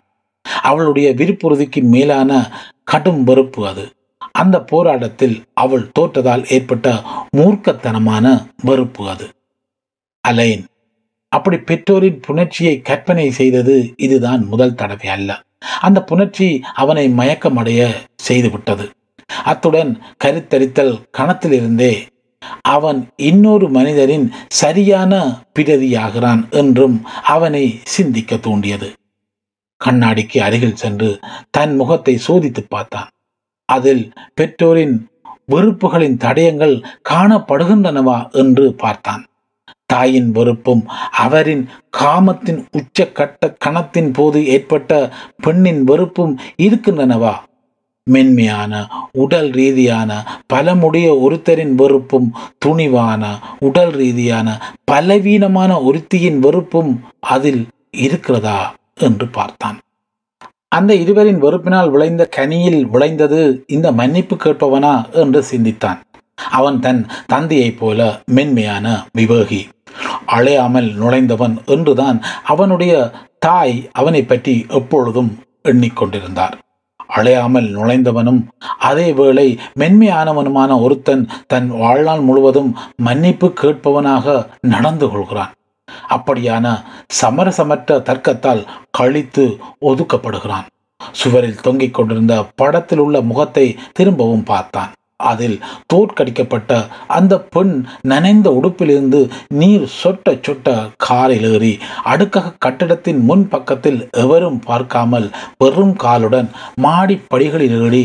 [0.63, 2.51] அவளுடைய விருப்புறுதிக்கு மேலான
[2.85, 3.85] கடும் வெறுப்பு அது.
[4.33, 7.03] அந்த போராட்டத்தில் அவள் தோற்றதால் ஏற்பட்ட
[7.37, 9.29] மூர்க்கத்தனமான வெறுப்பு அது.
[10.21, 10.65] அலைன்.
[11.33, 15.31] அப்படி பெற்றோரின் புணர்ச்சியை கற்பனை செய்தது இதுதான் முதல் தடவை அல்ல.
[15.81, 17.81] அந்த புணர்ச்சி அவனை மயக்கமடைய
[18.29, 18.87] செய்துவிட்டது.
[19.45, 19.93] அத்துடன்
[20.25, 21.93] கருத்தரித்தல் கணத்திலிருந்தே
[22.69, 24.27] அவன் இன்னொரு மனிதரின்
[24.61, 25.13] சரியான
[25.59, 26.97] பிரதியாகிறான் என்றும்
[27.35, 27.65] அவனை
[27.95, 28.89] சிந்திக்க தூண்டியது.
[29.81, 31.11] கண்ணாடிக்கு அருகில் சென்று
[31.51, 33.09] தன் முகத்தை சோதித்து பார்த்தான்.
[33.69, 34.97] அதில் பெற்றோரின்
[35.47, 36.77] வெறுப்புகளின் தடயங்கள்
[37.11, 39.23] காணப்படுகின்றனவா என்று பார்த்தான்.
[39.93, 47.35] தாயின் வெறுப்பும் அவரின் காமத்தின் உச்சக்கட்ட கணத்தின் போது ஏற்பட்ட பெண்ணின் வெறுப்பும் இருக்கின்றனவா?
[48.11, 48.73] மென்மையான
[49.13, 50.11] உடல் ரீதியான
[50.53, 52.29] பலமுடைய ஒருத்தரின் வெறுப்பும்
[52.67, 53.25] துணிவான
[53.59, 54.49] உடல் ரீதியான
[54.85, 58.75] பலவீனமான ஒருத்தியின் வெறுப்பும் அதில் இருக்கிறதா?
[58.95, 59.79] என்று பார்த்தான்.
[60.69, 65.13] அந்த இருவரின் வெறுப்பினால் விளைந்த கனியில் விளைந்தது இந்த மன்னிப்பு கேட்பவனா?
[65.13, 66.01] என்று சிந்தித்தான்.
[66.35, 69.63] அவன் தன் தந்தையைப் போல மென்மையான விவேகி.
[70.27, 76.55] அழையாமல் நுழைந்தவன் என்றுதான் அவனுடைய தாய் அவனை பற்றி எப்பொழுதும் எண்ணிக்கொண்டிருந்தார்.
[77.07, 78.47] அழையாமல் நுழைந்தவனும்
[78.81, 85.53] அதேவேளை மென்மையானவனுமான ஒருத்தன் தன் வாழ்நாள் முழுவதும் மன்னிப்பு கேட்பவனாக நடந்து கொள்கிறான்.
[86.09, 86.67] அப்படியான
[87.23, 90.67] சமரசமற்ற தர்க்கத்தால் கழித்து ஒதுக்கப்படுகிறான்.
[91.13, 94.93] சுவரில் தொங்கிக் கொண்டிருந்த படத்தில் உள்ள முகத்தை திரும்பவும் பார்த்தான்.
[95.31, 95.57] அதில்
[95.93, 96.71] தோற்கடிக்கப்பட்ட
[97.17, 97.75] அந்த பெண்
[98.09, 99.21] நனைந்த உடுப்பிலிருந்து
[99.61, 101.73] நீர் சொட்ட சொட்ட காரில் ஏறி
[102.13, 106.51] அடுக்கக கட்டிடத்தின் முன் பக்கத்தில் எவரும் பார்க்காமல் வெறும் காலுடன்
[106.87, 108.05] மாடி படிகளில் ஏறி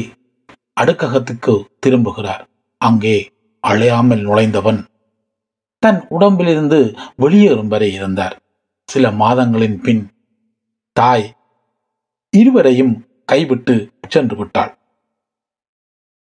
[0.82, 1.53] அடுக்ககத்துக்கு
[1.86, 2.43] திரும்புகிறார்.
[2.82, 3.17] அங்கே
[3.63, 4.80] அழையாமல் நுழைந்தவன்
[5.84, 6.80] தன் உடம்பிலிருந்து
[7.15, 8.36] வெளியேறும் வரை இருந்தார்.
[8.89, 10.03] சில மாதங்களின் பின்
[10.95, 11.25] தாய்
[12.34, 12.93] இருவரையும்
[13.25, 13.75] கைவிட்டு
[14.08, 14.71] சென்று விட்டாள்.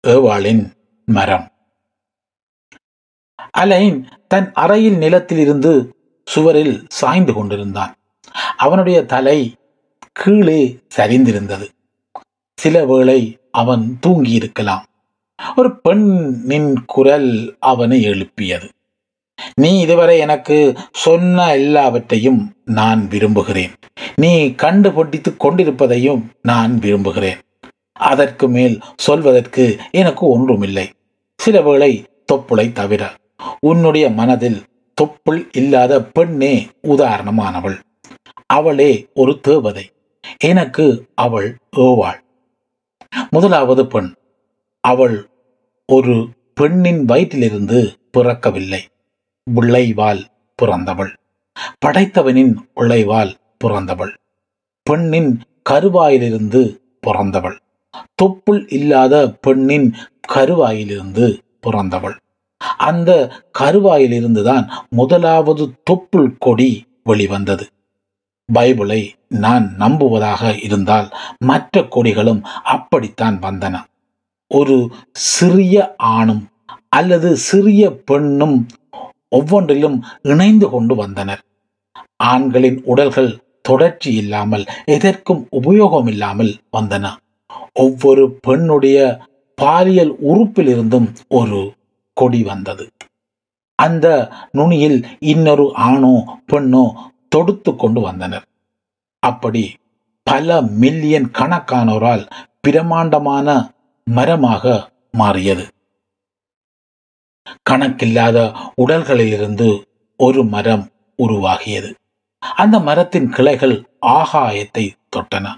[0.08, 0.72] ஏவாளின்
[1.06, 1.48] மரம்.
[3.50, 5.94] அலைன் தன் அறையில் நிலத்திலிருந்து
[6.26, 7.96] சுவரில் சாய்ந்து கொண்டிருந்தான்.
[8.58, 9.56] அவனுடைய தலை
[10.12, 11.68] கீழே சரிந்திருந்தது.
[12.56, 14.86] சில வேளை அவன் தூங்கி இருக்கலாம்
[15.56, 18.70] ஒரு பெண்ணின் குரல் அவனை எழுப்பியது.
[19.54, 23.72] நீ இதுவரை எனக்கு சொன்ன எல்லாவற்றையும் நான் விரும்புகிறேன்.
[24.16, 27.40] நீ கண்டுபிடித்து கொண்டிருப்பதையும் நான் விரும்புகிறேன்.
[28.00, 30.90] அதற்கு மேல் சொல்வதற்கு எனக்கு ஒன்றுமில்லை.
[31.38, 33.16] சில வேளை தொப்புளை தவிர
[33.60, 34.64] உன்னுடைய மனதில்
[35.02, 37.80] தொப்புள் இல்லாத பெண்ணே உதாரணமானவள்.
[38.46, 39.92] அவளே ஒரு தேவதை.
[40.38, 42.20] எனக்கு அவள் ஏவாள்.
[43.30, 44.14] முதலாவது பெண்.
[44.80, 45.30] அவள்
[45.86, 48.80] ஒரு பெண்ணின் வயிற்றிலிருந்து பிறக்கவில்லை.
[49.44, 51.14] விளைவால் பிறந்தவள்.
[51.86, 54.14] படைத்தவனின் உழைவால் பிறந்தவள்.
[54.84, 57.60] பெண்ணின் கருவாயிலிருந்து பிறந்தவள்.
[58.21, 59.95] தொப்புள் இல்லாத பெண்ணின்
[60.34, 62.15] கருவாயிலிருந்து பிறந்தவள்.
[62.78, 63.12] அந்த
[63.60, 67.67] கருவாயிலிருந்துதான் முதலாவது தொப்புள் கொடி வெளிவந்தது.
[68.54, 73.75] பைபிளை நான் நம்புவதாக இருந்தால் மற்ற கொடிகளும் அப்படித்தான் வந்தன.
[74.47, 74.78] ஒரு
[75.12, 76.47] சிறிய ஆணும்
[76.89, 78.67] அல்லது சிறிய பெண்ணும்
[79.30, 81.41] ஒவ்வொன்றிலும் இணைந்து கொண்டு வந்தனர்.
[82.23, 87.08] ஆண்களின் உடல்கள் தொடர்ச்சி இல்லாமல் எதற்கும் உபயோகம் இல்லாமல் வந்தன.
[87.74, 89.20] ஒவ்வொரு பெண்ணுடைய
[89.56, 91.74] பாலியல் உறுப்பிலிருந்தும் ஒரு
[92.14, 92.90] கொடி வந்தது.
[93.76, 96.94] அந்த நுனியில் இன்னொரு ஆணோ பெண்ணோ
[97.30, 98.46] தொடுத்து கொண்டு வந்தனர்.
[99.20, 99.76] அப்படி
[100.24, 102.30] பல மில்லியன் கணக்கானோரால்
[102.62, 103.72] பிரமாண்டமான
[104.06, 105.68] மரமாக மாறியது.
[107.70, 108.38] கணக்கில்லாத
[108.82, 109.84] உடல்களிலிருந்து
[110.18, 111.94] ஒரு மரம் உருவாகியது.
[112.56, 115.56] அந்த மரத்தின் கிளைகள் ஆகாயத்தை தொட்டன.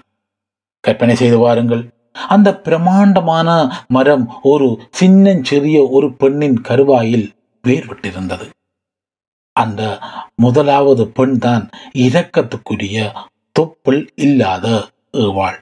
[0.84, 1.82] கற்பனை செய்து பாருங்கள்
[2.28, 3.48] அந்த பிரமாண்டமான
[3.88, 7.28] மரம் ஒரு சின்னஞ்சிறிய ஒரு பெண்ணின் கருவாயில்
[7.64, 8.46] வேர்விட்டிருந்தது
[9.56, 9.82] அந்த
[10.34, 11.64] முதலாவது பெண் தான்
[12.04, 12.98] இரக்கத்துக்குரிய
[13.56, 14.66] தொப்புள் இல்லாத
[15.12, 15.58] ஏவாள்.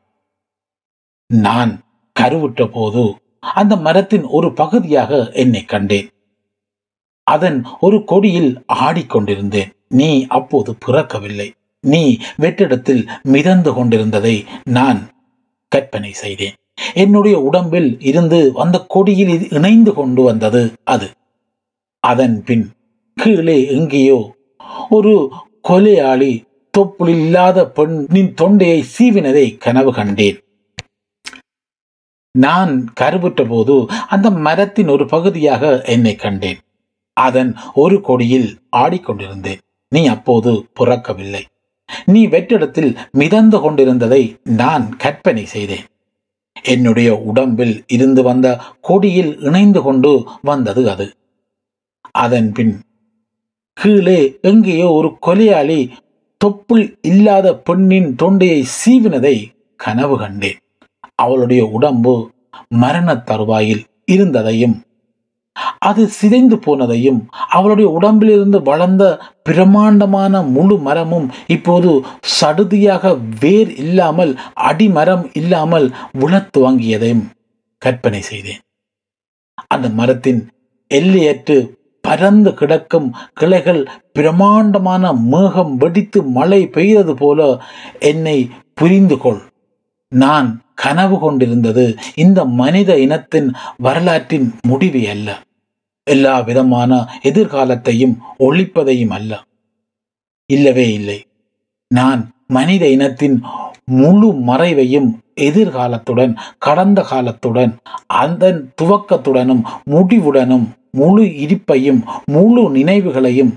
[1.26, 1.72] நான்
[2.16, 3.02] கருவுற்ற போது
[3.40, 6.08] அந்த மரத்தின் ஒரு பகுதியாக என்னை கண்டேன்.
[7.26, 9.70] அதன் ஒரு கொடியில் ஆடிக்கொண்டிருந்தேன்.
[9.88, 11.48] நீ அப்போது பிறக்கவில்லை.
[11.86, 15.00] நீ வெற்றிடத்தில் மிதந்து கொண்டிருந்ததை நான்
[15.68, 16.56] கற்பனை செய்தேன்.
[16.94, 21.10] என்னுடைய உடம்பில் இருந்து அந்த கொடியில் இணைந்து கொண்டு வந்தது அது.
[22.00, 22.70] அதன் பின்
[23.14, 24.34] கீழே எங்கேயோ
[24.88, 25.32] ஒரு
[25.68, 26.32] கொலையாளி
[26.78, 30.38] தொப்புள் இல்லாத பெண்ணின் தொண்டையை சீவினதை கனவு கண்டேன்.
[32.34, 36.60] நான் கருவுற்ற போது அந்த மரத்தின் ஒரு பகுதியாக என்னை கண்டேன்.
[37.12, 39.62] அதன் ஒரு கொடியில் ஆடிக்கொண்டிருந்தேன்.
[39.88, 41.42] நீ அப்போது புறக்கவில்லை.
[42.04, 45.84] நீ வெற்றிடத்தில் மிதந்து கொண்டிருந்ததை நான் கற்பனை செய்தேன்.
[46.62, 51.12] என்னுடைய உடம்பில் இருந்து வந்த கொடியில் இணைந்து கொண்டு வந்தது அது.
[52.10, 52.80] அதன் பின்
[53.72, 55.90] கீழே எங்கேயோ ஒரு கொலையாளி
[56.44, 60.58] தொப்புள் இல்லாத பெண்ணின் தொண்டையை சீவினதை கனவு கண்டேன்.
[61.14, 62.30] அவளுடைய உடம்பு
[62.68, 64.82] மரண தருவாயில் இருந்ததையும்
[65.82, 69.04] அது சிதைந்து போனதையும் அவளுடைய உடம்பிலிருந்து வளர்ந்த
[69.42, 71.90] பிரமாண்டமான முழு மரமும் இப்போது
[72.40, 77.24] சடுதியாக வேர் இல்லாமல் அடிமரம் இல்லாமல் விழத் துவங்கியதையும்
[77.82, 78.60] கற்பனை செய்தேன்.
[79.66, 80.40] அந்த மரத்தின்
[80.94, 81.58] எல்லையற்று
[82.08, 87.40] பரந்து கிடக்கும் கிளைகள் பிரமாண்டமான மேகம் வெடித்து மழை பெய்தது போல
[87.98, 88.38] என்னை
[88.74, 89.40] புரிந்து கொள்.
[90.12, 95.28] நான் கனவு கொண்டிருந்தது இந்த மனித இனத்தின் வரலாற்றின் முடிவு அல்ல.
[96.14, 96.92] எல்லா விதமான
[97.22, 99.32] எதிர்காலத்தையும் ஒழிப்பதையும் அல்ல.
[100.50, 101.18] இல்லவே இல்லை.
[101.90, 103.36] நான் மனித இனத்தின்
[103.98, 105.08] முழு மறைவையும்
[105.40, 107.72] எதிர்காலத்துடன் கடந்த காலத்துடன்
[108.20, 113.52] அதன் துவக்கத்துடனும் முடிவுடனும் முழு இருப்பையும் முழு நினைவுகளையும்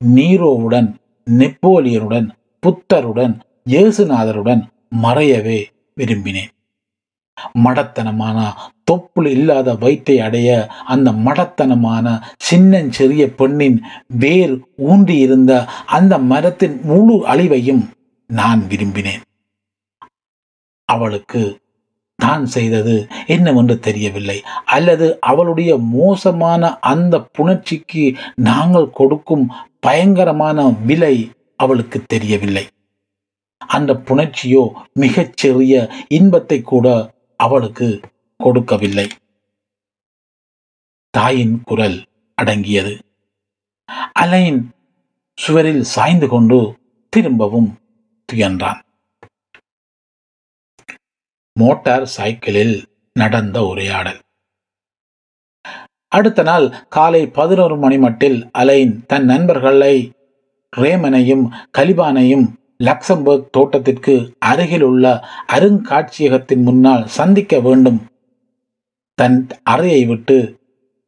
[0.00, 0.88] நீரோவுடன்
[1.26, 2.26] நெப்போலியனுடன்
[2.62, 3.34] புத்தருடன்
[3.70, 4.62] இயேசுநாதருடன்
[5.02, 5.60] மறையவே
[5.96, 6.52] விரும்பினேன்.
[7.64, 8.38] மடத்தனமான
[8.90, 15.52] தொப்புள் இல்லாத வயிற்றை அடைய அந்த மடத்தனமான சின்னஞ்சிறிய பெண்ணின் வேர் ஊன்றியிருந்த
[15.86, 17.84] அந்த மரத்தின் முழு அழிவையும்
[18.30, 19.22] நான் விரும்பினேன்.
[20.84, 21.60] அவளுக்கு
[22.18, 24.42] தான் செய்தது என்னவென்று தெரியவில்லை.
[24.64, 29.44] அல்லது அவளுடைய மோசமான அந்த புணர்ச்சிக்கு நாங்கள் கொடுக்கும்
[29.80, 31.14] பயங்கரமான விலை
[31.56, 32.64] அவளுக்கு தெரியவில்லை.
[33.60, 35.74] அந்த புணர்ச்சியோ மிகச்சிறிய
[36.08, 38.00] இன்பத்தை கூட அவளுக்கு
[38.36, 39.08] கொடுக்கவில்லை.
[41.10, 42.98] தாயின் குரல் அடங்கியது.
[44.12, 44.70] அலைன்
[45.34, 47.78] சுவரில் சாய்ந்து கொண்டு திரும்பவும்
[48.32, 48.80] துயன்றான்
[51.52, 54.20] மோட்டார் சைக்கிளில் நடந்த உரையாடல்.
[56.08, 60.12] அடுத்த நாள் காலை பதினோரு மணி மட்டில் அலைன் தன் நண்பர்களை
[60.76, 61.44] ரேமனையும்
[61.78, 62.46] கலிபானையும்
[62.84, 68.04] லக்சம்பர்க் தோட்டத்திற்கு அருகில் உள்ள அருங்காட்சியகத்தின் முன்னால் சந்திக்க வேண்டும்.
[69.14, 70.58] தன் அறையை விட்டு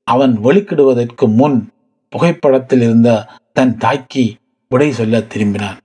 [0.04, 1.70] அவன் வெளிக்கிடுவதற்கு முன்
[2.08, 4.34] புகைப்படத்தில் இருந்த தன் தாய்க்கு
[4.68, 5.76] விடை சொல்ல திரும்பினான்.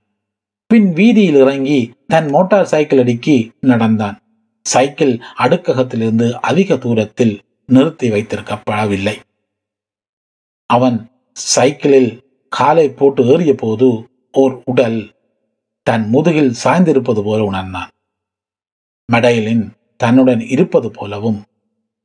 [0.66, 4.16] பின் வீதியில் இறங்கி தன் மோட்டார் சைக்கிள் அடுக்கி நடந்தான்.
[4.60, 9.16] சைக்கிள் அடுக்ககத்திலிருந்து அதிக தூரத்தில் நிறுத்தி வைத்திருக்கப்படவில்லை.
[10.66, 12.10] அவன் சைக்கிளில்
[12.48, 15.13] காலை போட்டு ஏறிய போது ஓர் உடல்
[15.86, 17.90] தன் முதுகில் சாய்ந்திருப்பது போல உணர்ந்தான்.
[19.12, 19.64] மெடைலின்
[19.96, 21.44] தன்னுடன் இருப்பது போலவும்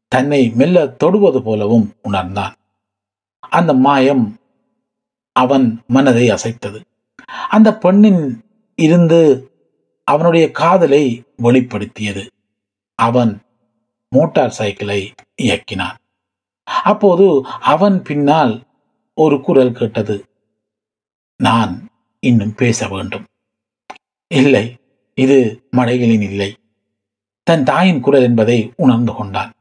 [0.08, 2.56] தன்னை மெல்ல தொடுவது போலவும் உணர்ந்தான்.
[3.50, 4.26] அந்த மாயம்
[5.32, 6.80] அவன் மனதை அசைத்தது.
[7.50, 8.44] அந்த பெண்ணின்
[8.76, 9.20] இருந்து
[10.04, 12.28] அவனுடைய காதலை வெளிப்படுத்தியது.
[12.96, 13.42] அவன்
[14.10, 15.98] மோட்டார் சைக்கிளை இயக்கினான்.
[16.84, 18.54] அப்போது அவன் பின்னால்
[19.14, 20.26] ஒரு குரல் கேட்டது
[21.38, 23.26] நான் இன்னும் பேச வேண்டும்.
[24.32, 24.76] இல்லை
[25.16, 25.38] இது
[25.78, 26.54] மடைகளின் இல்லை.
[27.44, 29.52] தன் தாயின் குரல் என்பதை உணர்ந்து கொண்டான்.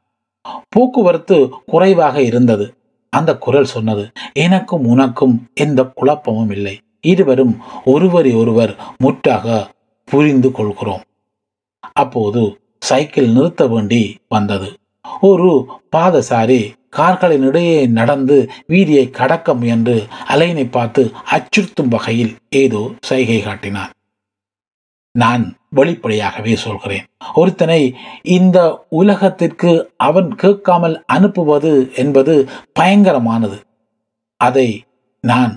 [0.68, 2.74] போக்குவரத்து குறைவாக இருந்தது.
[3.12, 6.78] அந்த குரல் சொன்னது எனக்கும் உனக்கும் எந்த குழப்பமும் இல்லை.
[7.00, 7.54] இருவரும்
[7.84, 9.70] ஒருவரை ஒருவர் முற்றாக
[10.04, 11.02] புரிந்து கொள்கிறோம்.
[11.92, 12.42] அப்போது
[12.80, 14.68] சைக்கிள் நிறுத்த வேண்டி வந்தது.
[15.20, 15.66] ஒரு
[15.96, 16.60] பாதசாரி
[16.90, 23.90] கார்களின் இடையே நடந்து வீதியை கடக்க முயன்று அலைனை பார்த்து அச்சுறுத்தும் வகையில் ஏதோ சைகை காட்டினான்.
[25.22, 27.06] நான் வெளிப்படையாகவே சொல்கிறேன்.
[27.34, 27.80] ஒருத்தனை
[28.36, 28.58] இந்த
[29.00, 32.34] உலகத்திற்கு அவன் கேட்காமல் அனுப்புவது என்பது
[32.80, 33.58] பயங்கரமானது.
[34.40, 34.68] அதை
[35.24, 35.54] நான்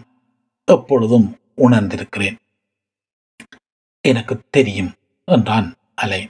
[0.68, 2.38] எப்பொழுதும் உணர்ந்திருக்கிறேன்.
[4.06, 4.92] எனக்கு தெரியும்
[5.28, 6.22] என்றான் அலை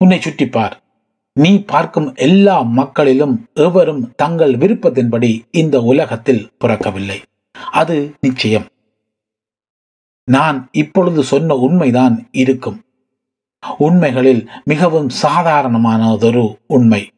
[0.00, 0.76] உன்னை சுற்றிப்பார்
[1.36, 7.18] நீ பார்க்கும் எல்லா மக்களிலும் எவரும் தங்கள் விருப்பத்தின்படி இந்த உலகத்தில் பிறக்கவில்லை.
[7.80, 8.66] அது நிச்சயம்.
[10.24, 12.82] நான் இப்பொழுது சொன்ன உண்மைதான் இருக்கும்.
[13.78, 17.10] உண்மைகளில் மிகவும் சாதாரணமானதொரு உண்மை.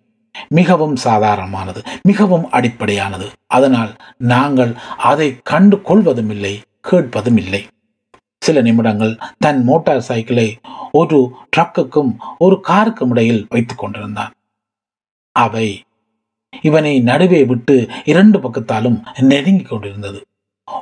[0.49, 3.27] மிகவும் சாதாரணமானது மிகவும் அடிப்படையானது.
[3.47, 7.67] அதனால் நாங்கள் அதை கண்டு கொள்வதும் இல்லை கேட்பதும் இல்லை
[8.39, 10.59] சில நிமிடங்கள் தன் மோட்டார் சைக்கிளை
[10.93, 14.33] ஒரு ட்ரக்குக்கும் ஒரு காருக்கும் இடையில் வைத்துக் கொண்டிருந்தான்.
[15.33, 15.83] அவை
[16.63, 20.27] இவனை நடுவே விட்டு இரண்டு பக்கத்தாலும் நெருங்கிக் கொண்டிருந்தது.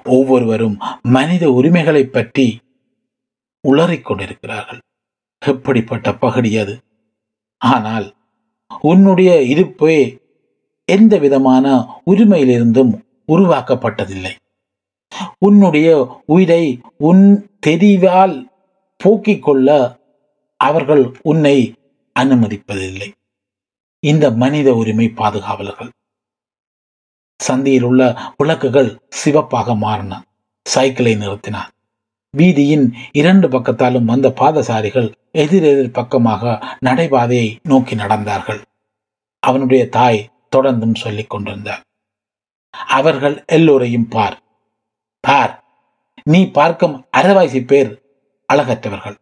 [0.04, 2.58] ஒவ்வொருவரும் மனித உரிமைகளை பற்றி
[3.68, 4.78] உளறிக் கொண்டிருக்கிறார்கள்.
[5.46, 6.78] எப்படிப்பட்ட பகுதி அது?
[7.58, 8.14] ஆனால்
[8.80, 10.18] உன்னுடைய இருப்பே
[10.84, 14.34] எந்த விதமான உரிமையிலிருந்தும் உருவாக்கப்பட்டதில்லை.
[15.38, 18.48] உன்னுடைய உயிரை உன் தெரிவால்
[18.96, 19.98] போக்கிக் கொள்ள
[20.56, 21.74] அவர்கள் உன்னை
[22.20, 23.12] அனுமதிப்பதில்லை.
[23.98, 25.90] இந்த மனித உரிமை பாதுகாவலர்கள்
[27.42, 30.22] சந்தியில் உள்ள விளக்குகள் சிவப்பாக மாறின.
[30.64, 31.70] சைக்கிளை நிறுத்தினான்.
[32.36, 38.62] வீதியின் இரண்டு பக்கத்தாலும் வந்த பாதசாரிகள் எதிரெதிர் பக்கமாக நடைபாதையை நோக்கி நடந்தார்கள்.
[39.38, 41.80] அவனுடைய தாய் தொடர்ந்தும் சொல்லிக் கொண்டிருந்தார்.
[42.86, 44.38] அவர்கள் எல்லோரையும் பார்.
[45.20, 45.64] பார்
[46.22, 48.02] நீ பார்க்கும் அரைவாசி பேர்
[48.52, 49.16] அழகற்றவர்கள்.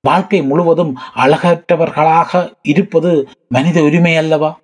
[0.00, 4.58] வாழ்க்கை முழுவதும் அழகற்றவர்களாக இருப்பது மனித உரிமை அல்லவா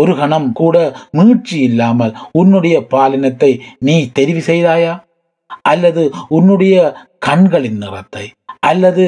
[0.00, 0.76] ஒரு கணம் கூட
[1.12, 4.92] மீழ்ச்சி இல்லாமல் உன்னுடைய பாலினத்தை நீ தெரிவு செய்தாயா?
[5.62, 6.76] அல்லது உன்னுடைய
[7.18, 8.24] கண்களின் நிறத்தை?
[8.60, 9.06] அல்லது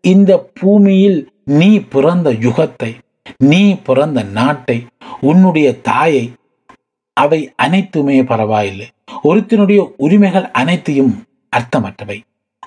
[0.00, 2.90] இந்த பூமியில் நீ பிறந்த யுகத்தை?
[3.38, 4.78] நீ பிறந்த நாட்டை?
[5.20, 6.32] உன்னுடைய தாயை?
[7.12, 8.88] அவை அனைத்துமே பரவாயில்லை.
[9.24, 11.12] ஒருத்தினுடைய உரிமைகள் அனைத்தையும்
[11.56, 12.18] அர்த்தமற்றவை.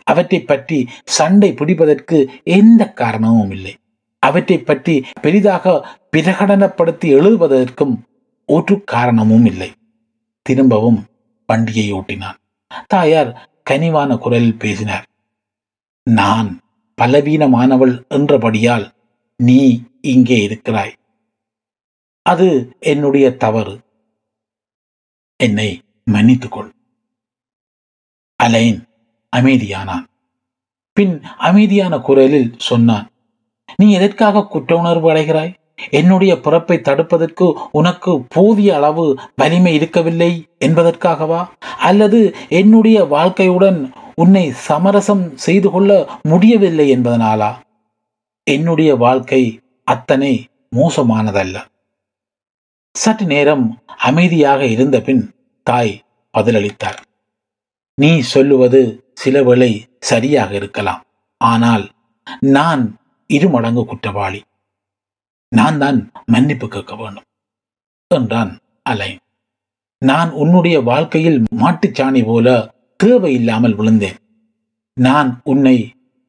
[0.04, 3.74] அவற்றை பற்றி சண்டை பிடிப்பதற்கு எந்த காரணமும் இல்லை.
[4.20, 5.74] அவற்றை பற்றி பெரிதாக
[6.12, 7.96] பிரகடனப்படுத்தி எழுதுவதற்கும்
[8.46, 9.72] ஒரு காரணமும் இல்லை.
[10.42, 11.00] திரும்பவும்
[11.46, 12.38] வண்டியை ஓட்டினான்
[12.88, 13.32] தாயார்
[13.70, 15.06] கனிவான குரலில் பேசினார்.
[16.04, 16.50] நான்
[17.02, 18.86] பலவீனமானவள் என்றபடியால்
[19.36, 19.60] நீ
[20.02, 20.94] இங்கே இருக்கிறாய்.
[22.26, 22.48] அது
[22.80, 23.76] என்னுடைய தவறு.
[25.40, 25.70] என்னை
[26.12, 26.70] மன்னித்துக்கொள்.
[28.40, 28.80] அலைன்
[29.36, 30.06] அமைதியானான்.
[30.98, 33.08] பின் அமைதியான குரலில் சொன்னான்.
[33.78, 35.54] நீ எதற்காக குற்ற உணர்வு அடைகிறாய்?
[35.90, 41.48] என்னுடைய பிறப்பை தடுப்பதற்கு உனக்கு போதிய அளவு வலிமை இருக்கவில்லை என்பதற்காகவா?
[41.78, 47.52] அல்லது என்னுடைய வாழ்க்கையுடன் உன்னை சமரசம் செய்து கொள்ள முடியவில்லை என்பதனாலா?
[48.44, 51.58] என்னுடைய வாழ்க்கை அத்தனை மோசமானதல்ல.
[52.92, 56.02] சற்று நேரம் அமைதியாக இருந்த பின் தாய்
[56.38, 57.00] பதிலளித்தார்
[57.94, 61.02] நீ சொல்லுவது சிலவேளை சரியாக இருக்கலாம்.
[61.38, 61.90] ஆனால்
[62.40, 62.98] நான்
[63.30, 64.42] இருமடங்கு குற்றவாளி.
[65.52, 67.28] நான் தான் மன்னிப்பு கேட்க வேண்டும்
[68.08, 68.52] என்றான்
[68.84, 69.20] அலைன்.
[70.02, 74.18] நான் உன்னுடைய வாழ்க்கையில் மாட்டுச்சாணி போல தேவை இல்லாமல் விழுந்தேன்.
[74.98, 75.76] நான் உன்னை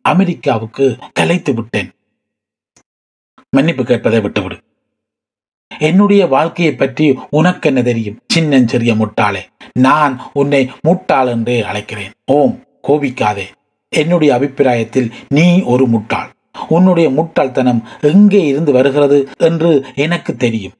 [0.05, 1.91] அமெரிக்காவுக்கு கலைத்து விட்டேன்.
[3.57, 4.57] மன்னிப்பு கேட்பதை விட்டுவிடு.
[5.71, 9.43] என்னுடைய வாழ்க்கையை பற்றி உனக்கு என்ன தெரியும் சின்னஞ்சிறிய முட்டாளே?
[9.79, 12.13] நான் உன்னை முட்டாள் என்றே அழைக்கிறேன்.
[12.25, 12.55] ஓம்
[12.89, 13.47] கோபிக்காதே.
[13.93, 16.31] என்னுடைய அபிப்பிராயத்தில் நீ ஒரு முட்டாள்.
[16.69, 20.73] உன்னுடைய முட்டாள்தனம் எங்கே இருந்து வருகிறது என்று எனக்கு தெரியும்.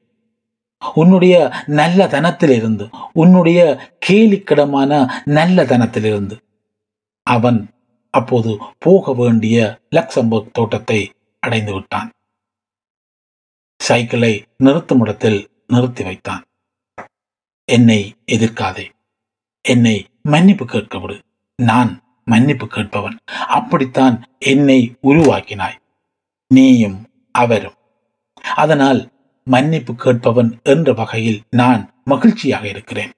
[0.93, 6.37] உன்னுடைய நல்ல தனத்திலிருந்து உன்னுடைய கேலிக்கிடமான நல்ல தனத்திலிருந்து
[7.23, 7.69] அவன்
[8.09, 12.11] அப்போது போக வேண்டிய லக்சம்பர்க் தோட்டத்தை அடைந்து விட்டான்.
[13.77, 16.43] சைக்கிளை நிறுத்தும் இடத்தில் நிறுத்தி வைத்தான்.
[17.65, 18.89] என்னை எதிர்க்காதே.
[19.61, 21.21] என்னை மன்னிப்பு கேட்க விடு.
[21.55, 23.17] நான் மன்னிப்பு கேட்பவன்.
[23.47, 25.79] அப்படித்தான் என்னை உருவாக்கினாய்.
[26.47, 27.73] நீயும் அவரும்.
[28.55, 29.11] அதனால்
[29.45, 33.11] மன்னிப்பு கேட்பவன் என்ற வகையில் நான் மகிழ்ச்சியாக இருக்கிறேன்.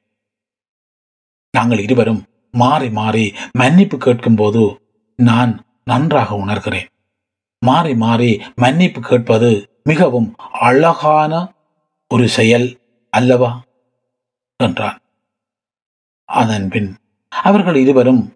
[1.51, 4.81] நாங்கள் இருவரும் மாறி மாறி மன்னிப்பு கேட்கும்போது
[5.15, 6.87] நான் நன்றாக உணர்கிறேன்.
[7.59, 11.53] மாறி மாறி மன்னிப்பு கேட்பது மிகவும் அழகான
[12.07, 12.79] ஒரு செயல்
[13.09, 13.63] அல்லவா?
[14.57, 14.99] என்றான்.
[16.25, 16.97] அதன் பின்
[17.29, 18.33] அவர்கள் இருவரும்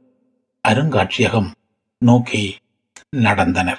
[0.67, 1.51] அருங்காட்சியகம்
[1.97, 2.55] நோக்கி
[3.15, 3.77] நடந்தனர்.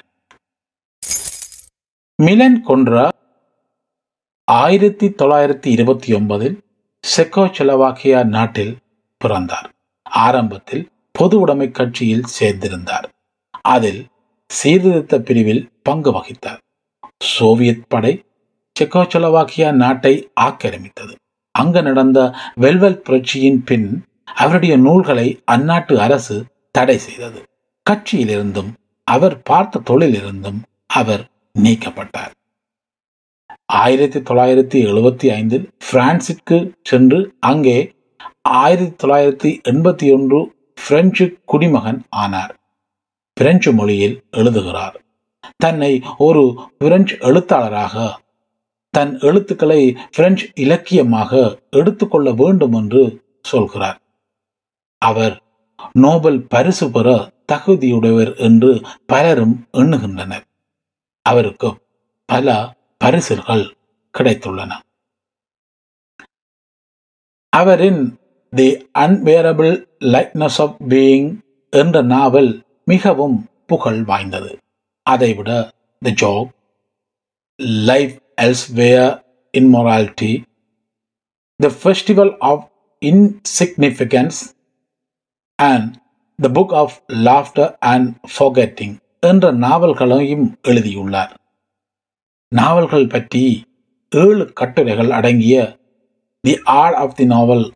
[2.22, 3.09] மிலன் கொன்றா
[4.45, 6.61] ஆயிரத்தி தொள்ளாயிரத்தி இருபத்தி ஒன்பதில்
[7.16, 8.78] செக்கோசெலவாக்கியா நாட்டில்
[9.16, 9.70] பிறந்தார்.
[10.03, 13.05] ஆரம்பத்தில் பொது உடைமை கட்சியில் சேர்ந்திருந்தார்.
[13.61, 14.07] அதில்
[14.49, 16.59] சீர்திருத்த பிரிவில் பங்கு வகித்தார்.
[17.24, 18.24] சோவியத் படை
[18.80, 21.14] செக்கோசெலவாக்கியா நாட்டை ஆக்கிரமித்தது.
[21.51, 26.45] அங்கு நடந்த வெல்வெல் புரட்சியின் பின் அவருடைய நூல்களை அந்நாட்டு அரசு
[26.79, 27.41] தடை செய்தது.
[27.91, 28.72] கட்சியிலிருந்தும்
[29.05, 31.22] அவர் பார்த்த தொழிலிருந்தும் அவர்
[31.59, 32.35] நீக்கப்பட்டார்.
[33.66, 37.95] ஆயிரத்தி தொள்ளாயிரத்தி எழுபத்தி ஐந்தில் பிரான்சிற்கு சென்று அங்கே
[38.43, 40.55] ஆயிரத்தி தொள்ளாயிரத்தி எண்பத்தி ஒன்று
[40.87, 42.55] பிரெஞ்சு குடிமகன் ஆனார்.
[43.33, 44.97] பிரெஞ்சு மொழியில் எழுதுகிறார்.
[45.57, 46.45] தன்னை ஒரு
[46.79, 48.20] பிரெஞ்சு எழுத்தாளராக
[48.91, 53.03] தன் எழுத்துக்களை பிரெஞ்சு இலக்கியமாக எடுத்துக்கொள்ள வேண்டும் என்று
[53.43, 54.01] சொல்கிறார்.
[54.99, 55.43] அவர்
[55.93, 60.45] நோபல் பரிசு பெற தகுதியுடையவர் என்று பலரும் எண்ணுகின்றனர்.
[61.22, 61.74] அவருக்கு
[62.24, 63.76] பல பரிசுகள்
[64.18, 64.72] கிடைத்துள்ளன.
[67.49, 68.18] அவரின்
[68.51, 74.59] the unbearable lightness of being என்ற நாவல் மிகவும் புகழ் வாய்ந்தது.
[75.03, 76.49] அதைவிட the joke
[77.62, 79.24] life elsewhere
[79.59, 80.43] immortality
[81.57, 82.72] the festival of
[83.07, 84.57] insignificance
[85.63, 86.03] and
[86.37, 91.33] the book of laughter and forgetting என்ற நாவல்களையும் எழுதியுள்ளார்.
[92.49, 93.65] நாவல்கள் பற்றி
[94.11, 95.79] ஏழு கட்டுரைகள் அடங்கிய
[96.41, 97.73] தி ஆர்ட் ஆஃப் தி நாவல்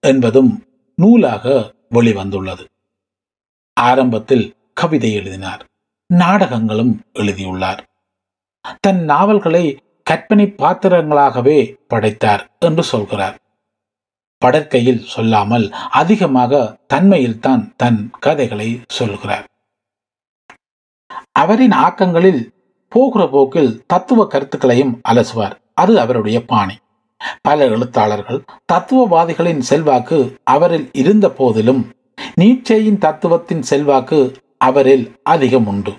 [0.00, 0.64] என்பதும்
[0.96, 2.64] நூலாக வெளிவந்துள்ளது.
[3.74, 5.64] ஆரம்பத்தில் கவிதை எழுதினார்
[6.06, 7.82] நாடகங்களும் எழுதியுள்ளார்.
[8.80, 9.64] தன் நாவல்களை
[10.02, 13.38] கற்பனை பாத்திரங்களாகவே படைத்தார் என்று சொல்கிறார்.
[14.44, 19.44] படற்கையில் சொல்லாமல் அதிகமாக தன்மையில்தான் தன் கதைகளை சொல்கிறார்.
[21.32, 22.42] அவரின் ஆக்கங்களில்
[22.88, 25.56] போகிற போக்கில் தத்துவ கருத்துக்களையும் அலசுவார்.
[25.74, 26.76] அது அவருடைய பாணி.
[27.42, 28.40] பல எழுத்தாளர்கள்
[28.72, 30.18] தத்துவவாதிகளின் செல்வாக்கு
[30.50, 31.82] அவரில் இருந்த போதிலும்
[32.40, 34.20] நீச்சையின் தத்துவத்தின் செல்வாக்கு
[34.58, 35.92] அவரில் அதிகம் உண்டு.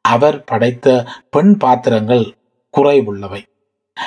[0.00, 0.86] அவர் படைத்த
[1.30, 2.26] பெண் பாத்திரங்கள்
[2.76, 3.42] குறைவுள்ளவை.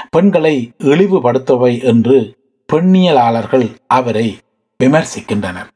[0.10, 2.18] பெண்களை இழிவுபடுத்தவை என்று
[2.74, 4.28] பெண்ணியலாளர்கள் அவரை
[4.84, 5.70] விமர்சிக்கின்றனர்.